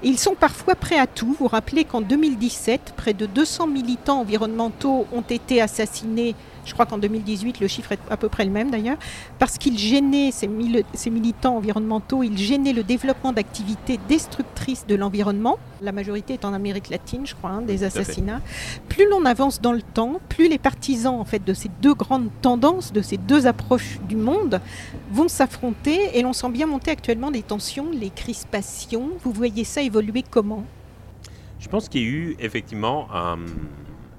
[0.03, 1.36] Ils sont parfois prêts à tout.
[1.39, 6.97] Vous rappelez qu'en 2017, près de 200 militants environnementaux ont été assassinés je crois qu'en
[6.97, 8.97] 2018, le chiffre est à peu près le même d'ailleurs,
[9.39, 15.58] parce qu'ils gênaient, ces, militants environnementaux, ils gênaient le développement d'activités destructrices de l'environnement.
[15.82, 18.41] La majorité est en Amérique latine, je crois, hein, des assassinats.
[18.89, 22.30] Plus l'on avance dans le temps, plus les partisans en fait, de ces deux grandes
[22.41, 24.60] tendances, de ces deux approches du monde,
[25.12, 29.10] vont s'affronter et l'on sent bien monter actuellement les tensions, les crispations.
[29.23, 30.65] Vous voyez ça évoluer comment?
[31.60, 33.38] Je pense qu'il y a eu effectivement un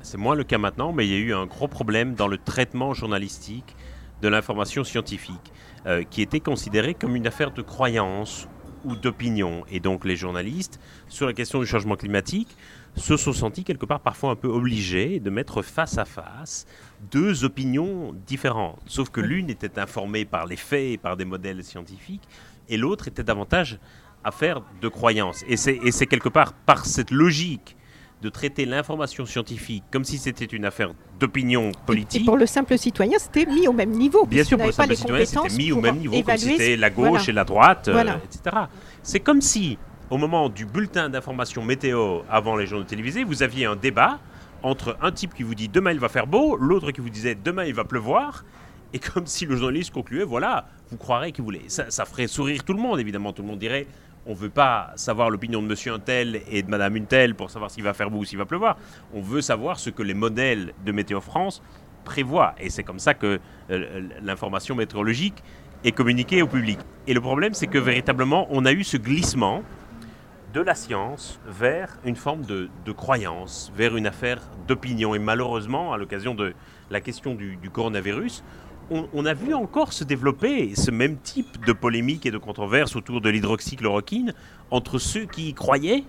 [0.07, 2.39] c'est moins le cas maintenant, mais il y a eu un gros problème dans le
[2.39, 3.75] traitement journalistique
[4.23, 5.53] de l'information scientifique,
[5.85, 8.47] euh, qui était considéré comme une affaire de croyance
[8.85, 9.65] ou d'opinion.
[9.69, 12.57] Et donc les journalistes, sur la question du changement climatique,
[12.95, 16.67] se sont sentis quelque part parfois un peu obligés de mettre face à face
[17.11, 18.79] deux opinions différentes.
[18.87, 22.29] Sauf que l'une était informée par les faits et par des modèles scientifiques,
[22.69, 23.81] et l'autre était davantage
[24.23, 25.45] affaire de croyance.
[25.49, 27.76] Et c'est quelque part par cette logique
[28.23, 32.23] de traiter l'information scientifique comme si c'était une affaire d'opinion politique.
[32.23, 34.25] Et pour le simple citoyen, c'était mis au même niveau.
[34.27, 37.29] Bien sûr, pour le simple citoyen, c'était mis au même niveau, comme c'était la gauche
[37.29, 38.57] et la droite, euh, etc.
[39.03, 39.79] C'est comme si,
[40.11, 44.19] au moment du bulletin d'information météo avant les journaux télévisés, vous aviez un débat
[44.63, 47.35] entre un type qui vous dit demain il va faire beau, l'autre qui vous disait
[47.35, 48.45] demain il va pleuvoir,
[48.93, 51.65] et comme si le journaliste concluait, voilà, vous croirez qu'il voulait.
[51.69, 53.33] Ça, ça ferait sourire tout le monde, évidemment.
[53.33, 53.87] Tout le monde dirait
[54.27, 57.35] on ne veut pas savoir l'opinion de monsieur un tel et de madame une telle
[57.35, 58.77] pour savoir s'il va faire beau ou s'il va pleuvoir.
[59.15, 61.63] On veut savoir ce que les modèles de Météo France
[62.05, 62.55] prévoient.
[62.59, 65.43] Et c'est comme ça que euh, l'information météorologique
[65.85, 66.79] est communiquée au public.
[67.07, 69.63] Et le problème, c'est que véritablement, on a eu ce glissement
[70.53, 75.15] de la science vers une forme de, croyance, vers une affaire d'opinion.
[75.15, 76.55] Et malheureusement, à l'occasion de
[76.91, 78.43] la question du coronavirus,
[78.91, 83.21] on, a vu encore se développer ce même type de polémique et de controverse autour
[83.21, 84.33] de l'hydroxychloroquine
[84.71, 86.05] entre ceux qui y croyaient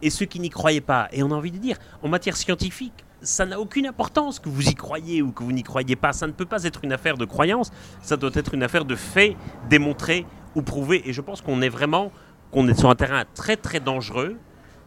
[0.00, 1.08] et ceux qui n'y croyaient pas.
[1.12, 4.68] Et on a envie de dire, en matière scientifique, ça n'a aucune importance que vous
[4.68, 6.12] y croyez ou que vous n'y croyez pas.
[6.12, 7.70] Ça ne peut pas être une affaire de croyance,
[8.02, 9.36] ça doit être une affaire de faits
[9.68, 11.02] démontrés ou prouvés.
[11.08, 12.12] Et je pense qu'on est vraiment
[12.50, 14.36] qu'on est sur un terrain très très dangereux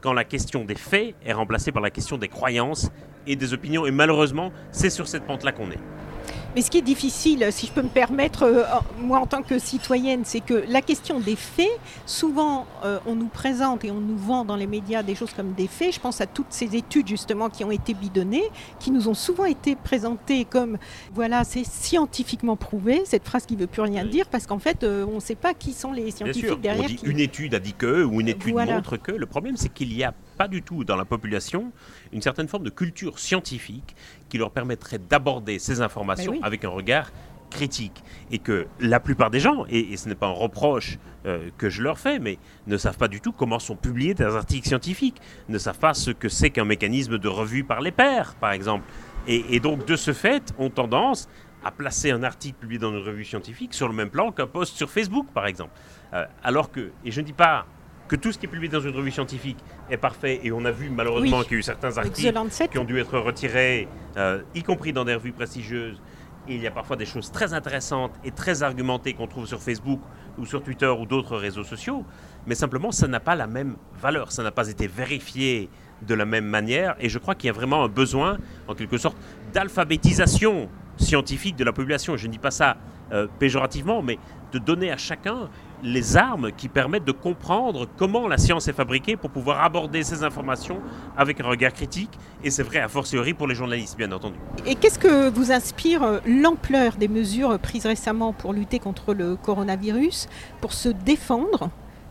[0.02, 2.92] quand la question des faits est remplacée par la question des croyances
[3.26, 3.86] et des opinions.
[3.86, 5.80] Et malheureusement, c'est sur cette pente-là qu'on est.
[6.56, 8.64] Mais ce qui est difficile, si je peux me permettre, euh,
[9.02, 11.68] moi en tant que citoyenne, c'est que la question des faits,
[12.06, 15.52] souvent euh, on nous présente et on nous vend dans les médias des choses comme
[15.52, 15.96] des faits.
[15.96, 18.46] Je pense à toutes ces études justement qui ont été bidonnées,
[18.80, 20.78] qui nous ont souvent été présentées comme
[21.14, 24.84] voilà, c'est scientifiquement prouvé, cette phrase qui ne veut plus rien dire, parce qu'en fait
[24.84, 26.86] euh, on ne sait pas qui sont les Bien scientifiques sûr, derrière.
[26.86, 28.76] on dit qui- une étude a dit que, ou une étude Voilà.
[28.76, 29.12] montre que.
[29.12, 31.72] Le problème, c'est qu'il n'y a pas du tout dans la population
[32.14, 33.96] une certaine forme de culture scientifique
[34.30, 36.45] qui leur permettrait d'aborder ces informations Ben oui.
[36.46, 37.12] Avec un regard
[37.50, 38.04] critique.
[38.32, 41.70] Et que la plupart des gens, et, et ce n'est pas un reproche euh, que
[41.70, 45.22] je leur fais, mais ne savent pas du tout comment sont publiés des articles scientifiques,
[45.50, 48.84] ne savent pas ce que c'est qu'un mécanisme de revue par les pairs, par exemple.
[49.28, 51.28] Et, et donc, de ce fait, ont tendance
[51.64, 54.76] à placer un article publié dans une revue scientifique sur le même plan qu'un post
[54.76, 55.72] sur Facebook, par exemple.
[56.14, 57.66] Euh, alors que, et je ne dis pas
[58.08, 59.58] que tout ce qui est publié dans une revue scientifique
[59.90, 61.44] est parfait, et on a vu malheureusement Oui.
[61.46, 62.34] qu'il y a eu certains articles
[62.72, 66.00] qui ont dû être retirés, euh, y compris dans des revues prestigieuses.
[66.48, 70.00] Il y a parfois des choses très intéressantes et très argumentées qu'on trouve sur Facebook
[70.38, 72.06] ou sur Twitter ou d'autres réseaux sociaux,
[72.46, 75.70] mais simplement ça n'a pas la même valeur, ça n'a pas été vérifié
[76.02, 78.98] de la même manière, et je crois qu'il y a vraiment un besoin, en quelque
[78.98, 79.18] sorte,
[79.54, 82.16] d'alphabétisation scientifique de la population.
[82.18, 82.78] Je ne dis pas ça
[83.12, 84.20] euh, péjorativement, mais
[84.52, 85.50] de donner à chacun
[85.86, 90.24] les armes qui permettent de comprendre comment la science est fabriquée pour pouvoir aborder ces
[90.24, 90.80] informations
[91.16, 92.10] avec un regard critique.
[92.44, 94.36] Et c'est vrai a fortiori pour les journalistes, bien entendu.
[94.66, 99.36] Et qu'est-ce que vous inspire euh, l'ampleur des mesures prises récemment pour lutter contre le
[99.36, 100.28] coronavirus,
[100.60, 101.70] pour se défendre,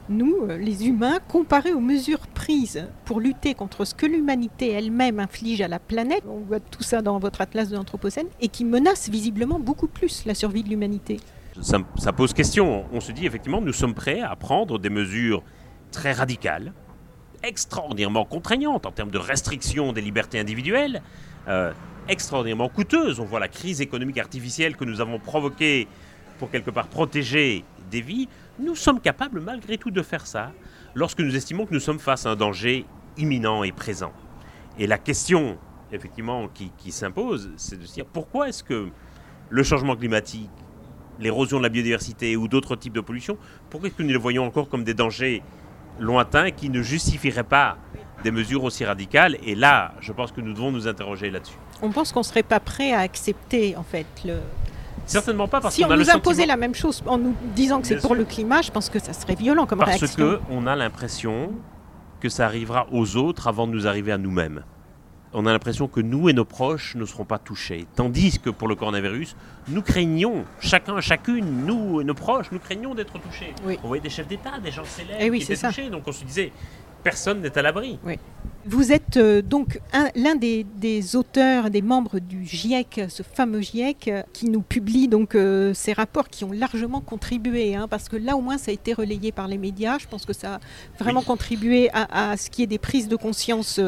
[0.08, 5.18] nous, euh, les humains, comparé aux mesures prises pour lutter contre ce que l'humanité elle-même
[5.18, 6.22] inflige à la planète?
[6.28, 10.26] On voit tout ça dans votre atlas de l'Anthropocène, et qui menace visiblement beaucoup plus
[10.26, 11.18] la survie de l'humanité.
[11.60, 12.86] Ça, pose question.
[12.92, 15.42] On se dit effectivement, nous sommes prêts à prendre des mesures
[15.92, 16.72] très radicales,
[17.44, 21.00] extraordinairement contraignantes en termes de restriction des libertés individuelles,
[21.46, 21.72] euh,
[22.08, 23.20] extraordinairement coûteuses.
[23.20, 25.86] On voit la crise économique artificielle que nous avons provoquée
[26.38, 28.28] pour quelque part protéger des vies.
[28.58, 30.50] Nous sommes capables malgré tout de faire ça
[30.94, 32.84] lorsque nous estimons que nous sommes face à un danger
[33.16, 34.12] imminent et présent.
[34.76, 35.56] Et la question,
[35.92, 38.88] effectivement, qui s'impose, c'est de se dire pourquoi est-ce que
[39.50, 40.50] le changement climatique,
[41.20, 43.36] l'érosion de la biodiversité ou d'autres types de pollution,
[43.70, 45.42] pourquoi est-ce que nous les voyons encore comme des dangers
[46.00, 47.76] lointains qui ne justifieraient pas
[48.22, 49.36] des mesures aussi radicales?
[49.44, 51.56] Et là, je pense que nous devons nous interroger là-dessus.
[51.82, 54.38] On pense qu'on ne serait pas prêt à accepter, en fait, le...
[55.06, 57.80] Certainement pas parce si on a nous imposait sentiment- la même chose en nous disant
[57.82, 60.16] que c'est pour le climat, je pense que ça serait violent comme Parce réaction.
[60.16, 61.52] que on a l'impression
[62.20, 64.64] que ça arrivera aux autres avant de nous arriver à nous-mêmes.
[65.36, 67.86] On a l'impression que nous et nos proches ne seront pas touchés.
[67.96, 69.34] Tandis que pour le coronavirus,
[69.68, 73.52] nous craignons, chacun, chacune, nous et nos proches, nous craignons d'être touchés.
[73.66, 73.76] Oui.
[73.82, 75.68] On voyait des chefs d'État, des gens célèbres Eh oui, qui étaient ça.
[75.70, 75.90] touchés.
[75.90, 76.52] Donc on se disait,
[77.02, 77.98] personne n'est à l'abri.
[78.66, 83.60] Vous êtes euh, donc un- l'un des, des auteurs, des membres du GIEC, ce fameux
[83.60, 88.08] GIEC, euh, qui nous publie donc euh, ces rapports qui ont largement contribué, hein, parce
[88.08, 89.98] que là au moins ça a été relayé par les médias.
[89.98, 90.60] Je pense que ça a
[90.98, 91.26] vraiment Oui.
[91.26, 93.78] contribué à, à ce qui est des prises de conscience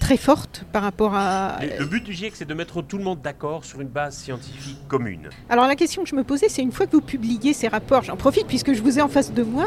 [0.00, 1.58] très fortes par rapport à.
[1.60, 4.16] Le, le but du GIEC, c'est de mettre tout le monde d'accord sur une base
[4.16, 5.28] scientifique commune.
[5.48, 8.02] Alors la question que je me posais, c'est une fois que vous publiez ces rapports,
[8.02, 9.66] j'en profite puisque je vous ai en face de moi,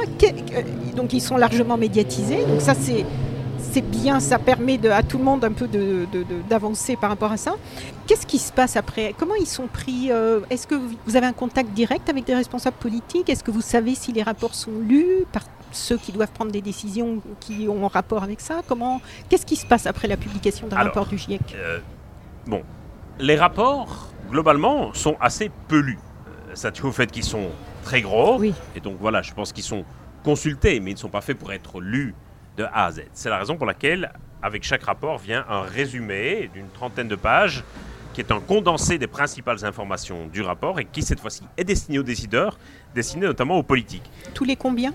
[0.96, 3.06] donc ils sont largement médiatisés, donc ça c'est
[3.72, 5.67] c'est bien, ça permet de- à tout le monde un peu
[6.50, 7.56] d'avancer par rapport à ça.
[8.06, 9.15] Qu'est-ce qui se passe après?
[9.17, 12.36] Comment ils sont pris euh, Est-ce que vous vous avez un contact direct avec des
[12.36, 13.30] responsables politiques?
[13.30, 16.62] Est-ce que vous savez si les rapports sont lus par ceux qui doivent prendre des
[16.62, 20.77] décisions qui ont rapport avec ça Comment Qu'est-ce qui se passe après la publication d'un
[20.77, 21.79] rapport du GIEC Euh,
[22.45, 22.63] bon,
[23.19, 25.99] les rapports, globalement, sont assez peu lus.
[26.27, 27.49] Euh, Ça tient au fait qu'ils sont
[27.83, 28.38] très gros.
[28.39, 28.53] Oui.
[28.75, 29.83] Et donc voilà, je pense qu'ils sont
[30.23, 32.15] consultés, mais ils ne sont pas faits pour être lus
[32.57, 33.01] de A à Z.
[33.13, 37.63] C'est la raison pour laquelle, avec chaque rapport, vient un résumé d'une trentaine de pages,
[38.13, 41.97] qui est un condensé des principales informations du rapport et qui, cette fois-ci, est destiné
[41.97, 42.59] aux décideurs,
[42.93, 44.07] destiné notamment aux politiques.
[44.36, 44.93] Tous les combien?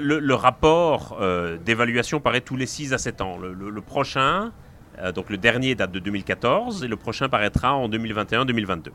[0.00, 3.38] Le, le rapport euh, d'évaluation paraît tous les 6 à 7 ans.
[3.38, 4.52] Le, le- le prochain,
[4.98, 8.88] euh, donc le dernier date de 2014, et le prochain paraîtra en 2021-2022.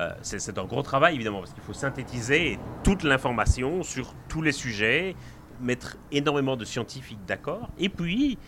[0.00, 4.52] Euh, c'est un gros travail, évidemment, parce qu'il faut synthétiser toute l'information sur tous les
[4.52, 5.14] sujets,
[5.60, 8.38] mettre énormément de scientifiques d'accord, et puis,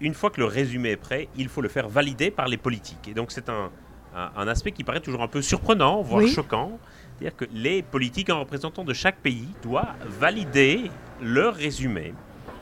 [0.00, 3.08] une fois que le résumé est prêt, il faut le faire valider par les politiques.
[3.08, 3.70] Et donc c'est un,
[4.14, 6.30] un- un aspect qui paraît toujours un peu surprenant, voire Oui.
[6.30, 6.78] choquant.
[7.24, 9.86] C'est-à-dire que les politiques en représentant de chaque pays doivent
[10.20, 10.90] valider
[11.22, 12.12] leur résumé.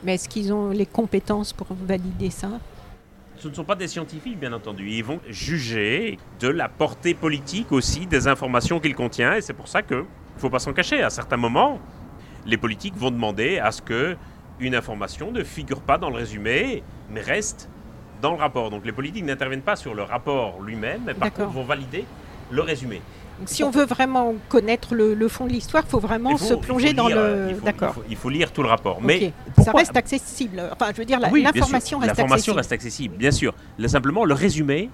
[0.04, 2.48] Mais est-ce qu'ils ont les compétences pour valider ça?
[3.38, 4.88] Ce ne sont pas des scientifiques, bien entendu.
[4.88, 9.34] Ils vont juger de la portée politique aussi des informations qu'il contient.
[9.34, 10.04] Et c'est pour ça qu'il ne
[10.38, 11.02] faut pas s'en cacher.
[11.02, 11.80] À certains moments,
[12.46, 14.16] les politiques vont demander à ce que
[14.60, 17.68] une information ne figure pas dans le résumé, mais reste
[18.20, 18.70] dans le rapport.
[18.70, 22.04] Donc les politiques n'interviennent pas sur le rapport lui-même, mais par contre vont valider
[22.52, 23.00] le résumé.
[23.42, 26.44] Donc, si on veut vraiment connaître le, le fond de l'histoire, il faut vraiment faut-
[26.46, 27.46] se plonger dans le.
[27.50, 27.88] il faut- D'accord.
[27.90, 29.02] Il faut, il faut lire tout le rapport.
[29.02, 29.32] Mais
[29.64, 30.62] ça reste accessible.
[30.72, 32.56] Enfin, je veux dire, Oui, l'information reste L'information accessible.
[32.58, 33.52] reste accessible, bien sûr.
[33.78, 34.90] Là, simplement, le résumé,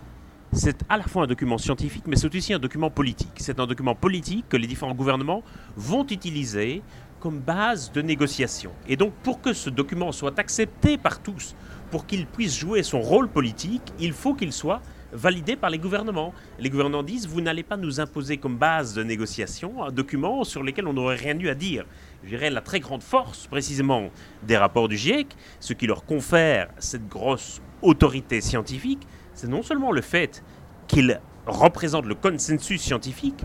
[0.54, 3.32] c'est à la fois un document scientifique, mais c'est aussi un document politique.
[3.37, 5.42] C'est un document politique que les différents gouvernements
[5.76, 6.82] vont utiliser
[7.20, 8.70] comme base de négociation.
[8.88, 11.54] Et donc, pour que ce document soit accepté par tous,
[11.90, 14.80] pour qu'il puisse jouer son rôle politique, il faut qu'il soit
[15.12, 16.34] validé par les gouvernements.
[16.58, 20.62] Les gouvernements disent, vous n'allez pas nous imposer comme base de négociation un document sur
[20.62, 21.84] lequel on n'aurait rien eu à dire.
[22.24, 24.10] Je dirais la très grande force, précisément,
[24.42, 25.28] des rapports du GIEC,
[25.60, 30.42] ce qui leur confère cette grosse autorité scientifique, c'est non seulement le fait
[30.88, 33.44] qu'ils représentent le consensus scientifique,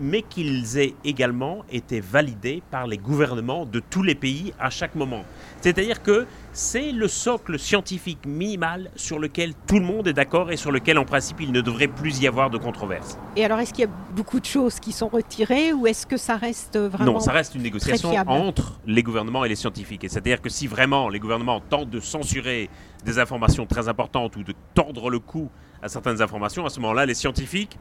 [0.00, 4.94] mais qu'ils aient également été validés par les gouvernements de tous les pays à chaque
[4.94, 5.24] moment.
[5.60, 10.56] C'est-à-dire que c'est le socle scientifique minimal sur lequel tout le monde est d'accord et
[10.56, 13.18] sur lequel en principe il ne devrait plus y avoir de controverse.
[13.36, 16.16] Et alors, est-ce qu'il y a beaucoup de choses qui sont retirées ou est-ce que
[16.16, 20.04] ça reste vraiment Non, ça reste une négociation entre les gouvernements et les scientifiques.
[20.04, 22.68] Et c'est-à-dire que si vraiment les gouvernements tentent de censurer
[23.04, 25.50] des informations très importantes ou de tordre le cou
[25.82, 27.78] à certaines informations, à ce moment-là, les scientifiques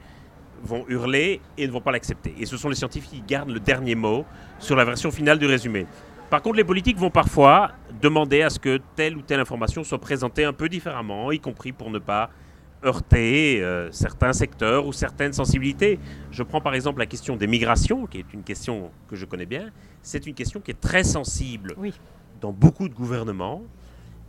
[0.63, 2.33] vont hurler et ne vont pas l'accepter.
[2.39, 4.25] Et ce sont les scientifiques qui gardent le dernier mot
[4.59, 5.85] sur la version finale du résumé.
[6.29, 9.99] Par contre, les politiques vont parfois demander à ce que telle ou telle information soit
[9.99, 12.29] présentée un peu différemment, y compris pour ne pas
[12.85, 15.99] heurter euh, certains secteurs ou certaines sensibilités.
[16.31, 19.45] Je prends par exemple la question des migrations, qui est une question que je connais
[19.45, 19.69] bien.
[20.01, 21.93] C'est une question qui est très sensible Oui.
[22.39, 23.61] dans beaucoup de gouvernements.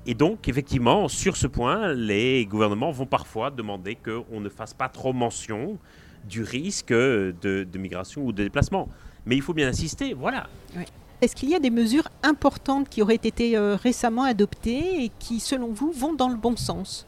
[0.04, 4.88] Et donc, effectivement, sur ce point, les gouvernements vont parfois demander qu'on ne fasse pas
[4.88, 5.78] trop mention
[6.28, 8.88] du risque de, de migration ou de déplacement.
[9.26, 10.46] Mais il faut bien insister, voilà.
[11.20, 15.38] Est-ce qu'il y a des mesures importantes qui auraient été euh, récemment adoptées et qui,
[15.38, 17.06] selon vous, vont dans le bon sens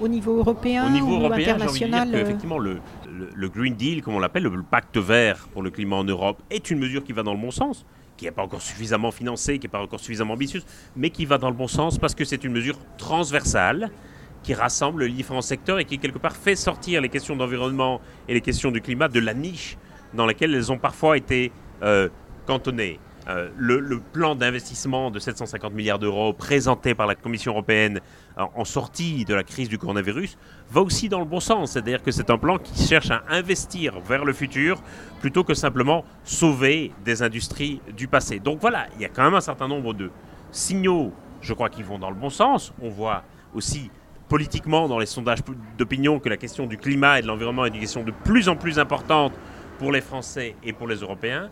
[0.00, 2.80] au niveau européen Au niveau ou européen, dire international que, euh, effectivement, le,
[3.16, 6.04] le- le Green Deal, comme on l'appelle, le, le pacte vert pour le climat en
[6.04, 7.84] Europe, est une mesure qui va dans le bon sens,
[8.16, 10.64] qui n'est pas encore suffisamment financée, qui n'est pas encore suffisamment ambitieuse,
[10.96, 13.90] mais qui va dans le bon sens parce que c'est une mesure transversale
[14.42, 18.34] qui rassemble les différents secteurs et qui, quelque part, fait sortir les questions d'environnement et
[18.34, 19.76] les questions du climat de la niche
[20.14, 21.52] dans laquelle elles ont parfois été
[21.82, 22.08] euh,
[22.46, 22.98] cantonnées.
[23.28, 28.00] Euh, le, plan d'investissement de 750 milliards d'euros présenté par la Commission européenne
[28.36, 30.36] en, en sortie de la crise du coronavirus
[30.68, 31.70] va aussi dans le bon sens.
[31.70, 34.82] C'est-à-dire que c'est un plan qui cherche à investir vers le futur
[35.20, 38.40] plutôt que simplement sauver des industries du passé.
[38.40, 40.10] Donc voilà, il y a quand même un certain nombre de
[40.50, 42.72] signaux, je crois, qui vont dans le bon sens.
[42.82, 43.22] On voit
[43.54, 43.88] aussi
[44.32, 45.40] politiquement dans les sondages
[45.76, 48.56] d'opinion que la question du climat et de l'environnement est une question de plus en
[48.56, 49.34] plus importante
[49.78, 51.50] pour les Français et pour les Européens.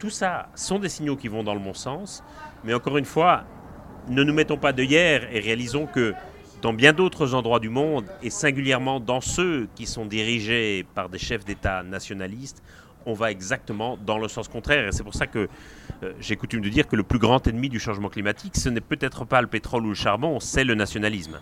[0.00, 2.24] Tout ça sont des signaux qui vont dans le bon sens,
[2.64, 3.44] mais encore une fois,
[4.08, 6.12] ne nous mettons pas d'œillères et réalisons que
[6.60, 11.18] dans bien d'autres endroits du monde, et singulièrement dans ceux qui sont dirigés par des
[11.18, 12.64] chefs d'État nationalistes,
[13.06, 14.88] on va exactement dans le sens contraire.
[14.88, 15.48] Et c'est pour ça que
[16.02, 18.80] euh, j'ai coutume de dire que le plus grand ennemi du changement climatique, ce n'est
[18.80, 21.38] peut-être pas le pétrole ou le charbon, c'est le nationalisme.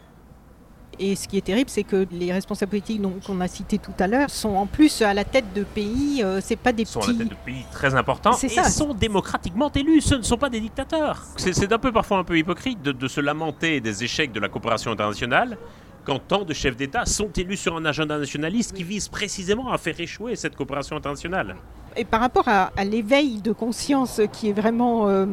[0.98, 4.06] Et ce qui est terrible, c'est que les responsables politiques qu'on a cités tout à
[4.06, 7.00] l'heure sont en plus à la tête de pays, euh, c'est pas des Ils sont
[7.00, 8.64] à la tête de pays très importants C'est et ça.
[8.64, 10.00] sont démocratiquement élus.
[10.00, 11.22] Ce ne sont pas des dictateurs.
[11.36, 14.40] C'est c'est un peu parfois un peu hypocrite de, de se lamenter des échecs de
[14.40, 15.58] la coopération internationale
[16.04, 19.78] quand tant de chefs d'État sont élus sur un agenda nationaliste qui vise précisément à
[19.78, 21.56] faire échouer cette coopération internationale.
[21.98, 25.24] Et par rapport à, à l'éveil de conscience qui est vraiment euh,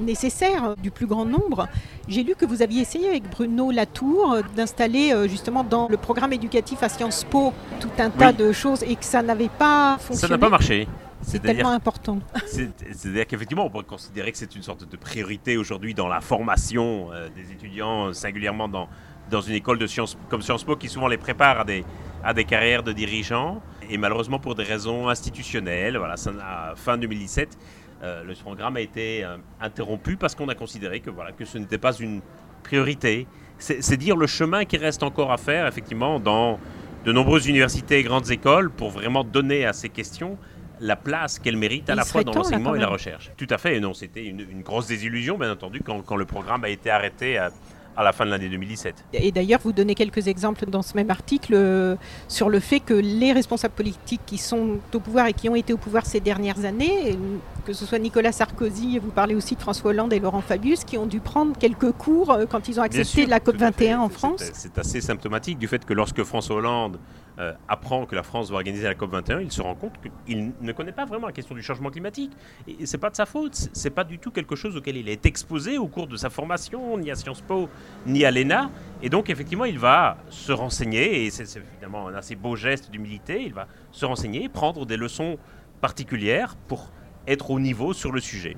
[0.00, 1.68] nécessaire du plus grand nombre,
[2.08, 6.32] j'ai lu que vous aviez essayé avec Bruno Latour d'installer euh, justement dans le programme
[6.32, 10.06] éducatif à Sciences Po tout un tas de choses et que ça n'avait pas Ça
[10.06, 10.32] fonctionné.
[10.32, 10.88] n'a pas marché.
[11.20, 12.18] C'est tellement important.
[12.46, 16.20] C'est- C'est-à-dire qu'effectivement, on pourrait considérer que c'est une sorte de priorité aujourd'hui dans la
[16.20, 18.88] formation euh, des étudiants, singulièrement dans,
[19.30, 21.84] dans une école de sciences comme Sciences Po, qui souvent les prépare à des,
[22.24, 23.60] à des carrières de dirigeants.
[23.92, 26.32] Et malheureusement, pour des raisons institutionnelles, voilà, ça
[26.76, 27.58] fin 2017,
[28.02, 31.58] euh, le programme a été euh, interrompu parce qu'on a considéré que, voilà, que ce
[31.58, 32.22] n'était pas une
[32.62, 33.26] priorité.
[33.58, 36.58] C'est dire le chemin qui reste encore à faire, effectivement, dans
[37.04, 40.38] de nombreuses universités et grandes écoles pour vraiment donner à ces questions
[40.80, 43.30] la place qu'elles méritent à Il la fois dans l'enseignement et la recherche.
[43.36, 46.24] Tout à fait, et non, c'était une, une grosse désillusion, bien entendu, quand, quand le
[46.24, 47.50] programme a été arrêté à,
[47.96, 49.04] à la fin de l'année 2017.
[49.14, 51.96] Et d'ailleurs, vous donnez quelques exemples dans ce même article euh,
[52.28, 55.72] sur le fait que les responsables politiques qui sont au pouvoir et qui ont été
[55.72, 57.18] au pouvoir ces dernières années,
[57.66, 60.84] que ce soit Nicolas Sarkozy, et vous parlez aussi de François Hollande et Laurent Fabius,
[60.84, 63.72] qui ont dû prendre quelques cours euh, quand ils ont accepté sûr, la tout à
[63.72, 63.88] fait.
[63.92, 64.42] COP21 en France.
[64.52, 66.98] C'est assez symptomatique du fait que lorsque François Hollande
[67.38, 69.94] euh, apprend que la France va organiser la COP21, il se rend compte
[70.26, 72.32] qu'il ne connaît pas vraiment la question du changement climatique.
[72.68, 75.24] Et c'est pas de sa faute, c'est pas du tout quelque chose auquel il est
[75.24, 77.68] exposé au cours de sa formation, ni à Sciences Po,
[78.06, 78.70] ni à l'ENA.
[79.02, 83.42] Et donc, effectivement, il va se renseigner, et c'est finalement un assez beau geste d'humilité,
[83.42, 85.38] il va se renseigner, prendre des leçons
[85.80, 86.90] particulières pour
[87.26, 88.56] être au niveau sur le sujet.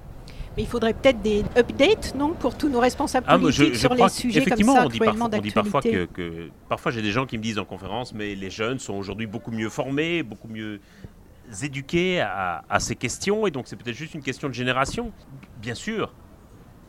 [0.56, 4.08] Mais il faudrait peut-être des updates, non, pour tous nos responsables ah, politiques sur les
[4.08, 7.38] sujets comme ça, on dit parfois, on dit parfois que, parfois j'ai des gens qui
[7.38, 10.80] me disent en conférence, mais les jeunes sont aujourd'hui beaucoup mieux formés, beaucoup mieux
[11.62, 15.12] éduqués à, ces questions, et donc c'est peut-être juste une question de génération.
[15.60, 16.12] Bien sûr,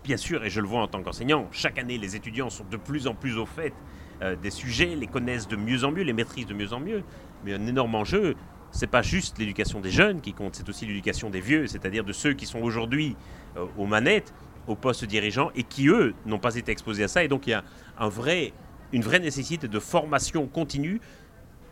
[0.03, 2.77] bien sûr, et je le vois en tant qu'enseignant, chaque année les étudiants sont de
[2.77, 3.73] plus en plus au fait
[4.21, 7.03] euh, des sujets, les connaissent de mieux en mieux, les maîtrisent de mieux en mieux.
[7.43, 8.35] Mais un énorme enjeu,
[8.75, 12.11] c'est pas juste l'éducation des jeunes qui compte, c'est aussi l'éducation des vieux, c'est-à-dire de
[12.11, 13.15] ceux qui sont aujourd'hui
[13.55, 14.33] euh, aux manettes,
[14.67, 17.23] aux postes dirigeants, et qui, eux, n'ont pas été exposés à ça.
[17.23, 17.63] Et donc, il y a
[17.97, 18.51] un vrai,
[18.91, 20.99] une vraie nécessité de formation continue,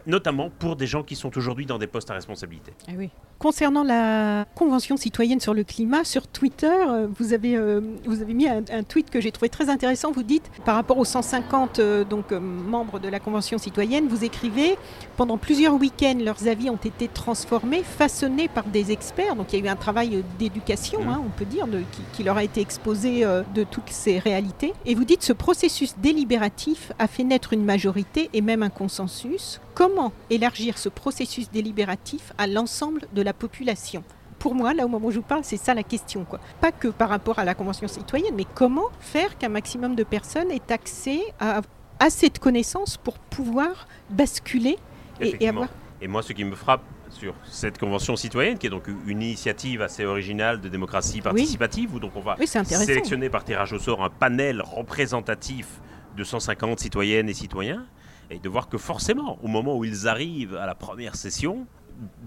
[0.07, 2.71] notamment pour des gens qui sont aujourd'hui dans des postes à responsabilité.
[2.87, 3.09] Ah oui.
[3.39, 8.33] Concernant la Convention citoyenne sur le climat, sur Twitter, euh, vous avez, euh, vous avez
[8.33, 10.11] mis un, tweet que j'ai trouvé très intéressant.
[10.11, 14.77] Vous dites, par rapport aux 150 euh, donc, membres de la Convention citoyenne, vous écrivez
[15.17, 19.35] Pendant plusieurs week-ends, leurs avis ont été transformés, façonnés par des experts.
[19.35, 21.09] Donc il y a eu un travail d'éducation, mmh.
[21.09, 24.73] hein, on peut dire, de, qui, qui, leur a été exposé de toutes ces réalités.
[24.85, 29.59] Et vous dites Ce processus délibératif a fait naître une majorité et même un consensus.
[29.73, 34.03] Comment élargir ce processus délibératif à l'ensemble de la population
[34.39, 36.25] pour moi, là au moment où je vous parle, c'est ça la question.
[36.25, 36.37] Quoi.
[36.59, 40.51] Pas que par rapport à la Convention citoyenne, mais comment faire qu'un maximum de personnes
[40.51, 41.61] aient accès à
[41.99, 44.77] assez de connaissances pour pouvoir basculer
[45.21, 45.69] et, avoir...
[46.01, 49.81] Et moi, ce qui me frappe sur cette Convention citoyenne, qui est donc une initiative
[49.81, 54.09] assez originale de démocratie participative, où donc on va sélectionner par tirage au sort un
[54.09, 55.79] panel représentatif
[56.17, 57.85] de 150 citoyennes et citoyens,
[58.29, 61.65] et de voir que forcément, au moment où ils arrivent à la première session,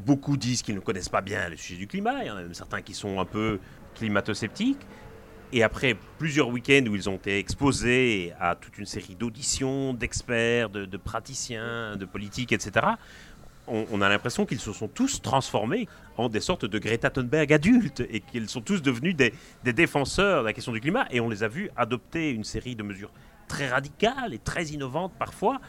[0.04, 2.22] beaucoup disent qu'ils ne connaissent pas bien le sujet du climat.
[2.22, 3.58] Il y en a même certains qui sont un peu
[3.94, 4.86] climato-sceptiques.
[5.52, 10.70] Et après plusieurs week-ends où ils ont été exposés à toute une série d'auditions, d'experts,
[10.70, 12.86] de, praticiens, de politiques, etc.,
[13.68, 18.00] on, a l'impression qu'ils se sont tous transformés en des sortes de Greta Thunberg adultes
[18.08, 19.32] et qu'ils sont tous devenus des,
[19.64, 21.06] défenseurs de la question du climat.
[21.10, 23.10] Et on les a vus adopter une série de mesures
[23.48, 25.60] très radicales et très innovantes parfois,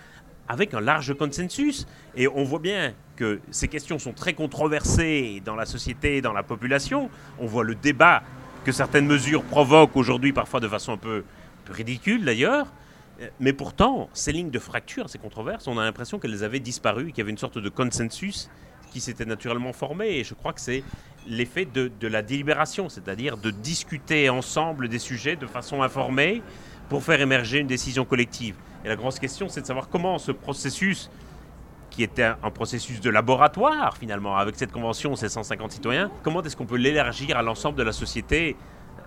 [0.47, 1.87] avec un large consensus.
[2.15, 6.43] Et on voit bien que ces questions sont très controversées dans la société, dans la
[6.43, 7.09] population.
[7.39, 8.23] On voit le débat
[8.63, 11.23] que certaines mesures provoquent aujourd'hui, parfois de façon un peu,
[11.69, 12.67] ridicule d'ailleurs.
[13.39, 17.19] Mais pourtant, ces lignes de fracture, ces controverses, on a l'impression qu'elles avaient disparu, qu'il
[17.19, 18.49] y avait une sorte de consensus
[18.91, 20.17] qui s'était naturellement formé.
[20.17, 20.83] Et je crois que c'est
[21.27, 26.41] l'effet de, la délibération, c'est-à-dire de discuter ensemble des sujets de façon informée
[26.89, 28.55] pour faire émerger une décision collective.
[28.88, 31.09] Et la grosse question, c'est de savoir comment ce processus,
[31.89, 36.55] qui était un, processus de laboratoire finalement, avec cette convention, ces 150 citoyens, comment est-ce
[36.55, 38.55] qu'on peut l'élargir à l'ensemble de la société?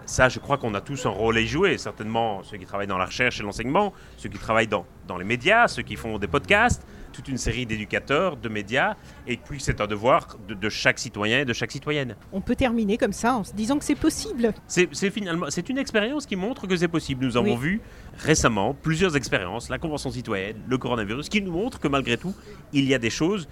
[0.05, 1.79] Ça, je crois qu'on a tous un rôle à y jouer.
[1.79, 5.25] Certainement, ceux qui travaillent dans la recherche et l'enseignement, ceux qui travaillent dans, dans les
[5.25, 8.97] médias, ceux qui font des podcasts, toute une série d'éducateurs, de médias,
[9.27, 12.17] et puis c'est un devoir de, chaque citoyen et de chaque citoyenne.
[12.33, 14.53] On peut terminer comme ça en se disant que c'est possible.
[14.67, 17.25] C'est finalement, c'est une expérience qui montre que c'est possible.
[17.25, 17.81] Nous avons vu
[18.19, 22.35] récemment plusieurs expériences, la Convention citoyenne, le coronavirus, qui nous montrent que malgré tout,
[22.73, 23.49] il y a des choses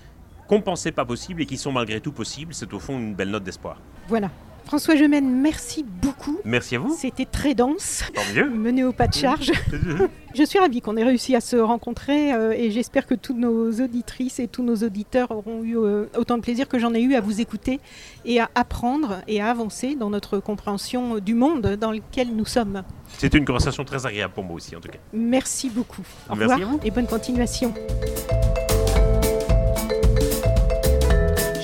[0.49, 2.55] qu'on pensait pas possibles et qui sont malgré tout possibles.
[2.55, 3.81] C'est au fond une belle note d'espoir.
[4.09, 4.31] Voilà.
[4.69, 6.41] François Gemène, merci beaucoup.
[6.45, 6.95] Merci à vous.
[6.95, 8.05] C'était très dense.
[8.15, 8.51] Tant mieux.
[8.55, 9.51] Mené au pas de charge.
[10.35, 13.73] Je suis ravie qu'on ait réussi à se rencontrer euh, et j'espère que toutes nos
[13.81, 17.15] auditrices et tous nos auditeurs auront eu euh, autant de plaisir que j'en ai eu
[17.15, 17.81] à vous écouter
[18.27, 22.83] et à apprendre et à avancer dans notre compréhension du monde dans lequel nous sommes.
[23.17, 24.99] C'était une conversation très agréable pour moi aussi en tout cas.
[25.15, 26.05] Merci beaucoup.
[26.29, 27.73] Au revoir et bonne continuation.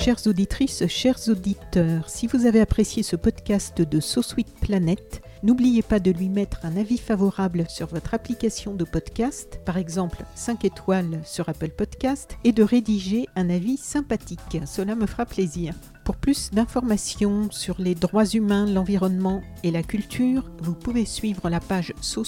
[0.05, 4.21] Chères auditrices, chers auditeurs, si vous avez apprécié ce podcast de So
[4.61, 9.77] Planet, n'oubliez pas de lui mettre un avis favorable sur votre application de podcast, par
[9.77, 14.59] exemple 5 étoiles sur Apple Podcast, et de rédiger un avis sympathique.
[14.67, 15.73] Cela me fera plaisir.
[16.03, 21.59] Pour plus d'informations sur les droits humains, l'environnement et la culture, vous pouvez suivre la
[21.59, 22.21] page So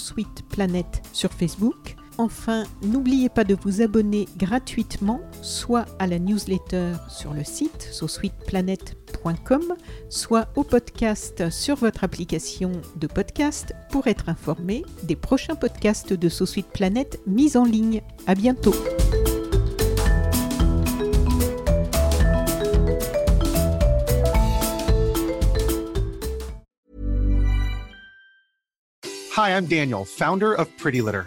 [0.50, 7.32] Planet sur Facebook Enfin, n'oubliez pas de vous abonner gratuitement, soit à la newsletter sur
[7.32, 9.74] le site sosweetplanet.com,
[10.08, 16.28] soit au podcast sur votre application de podcast pour être informé des prochains podcasts de
[16.28, 18.02] SoSuite Planet mis en ligne.
[18.26, 18.74] À bientôt.
[29.36, 31.26] Hi, I'm Daniel, founder of Pretty Litter.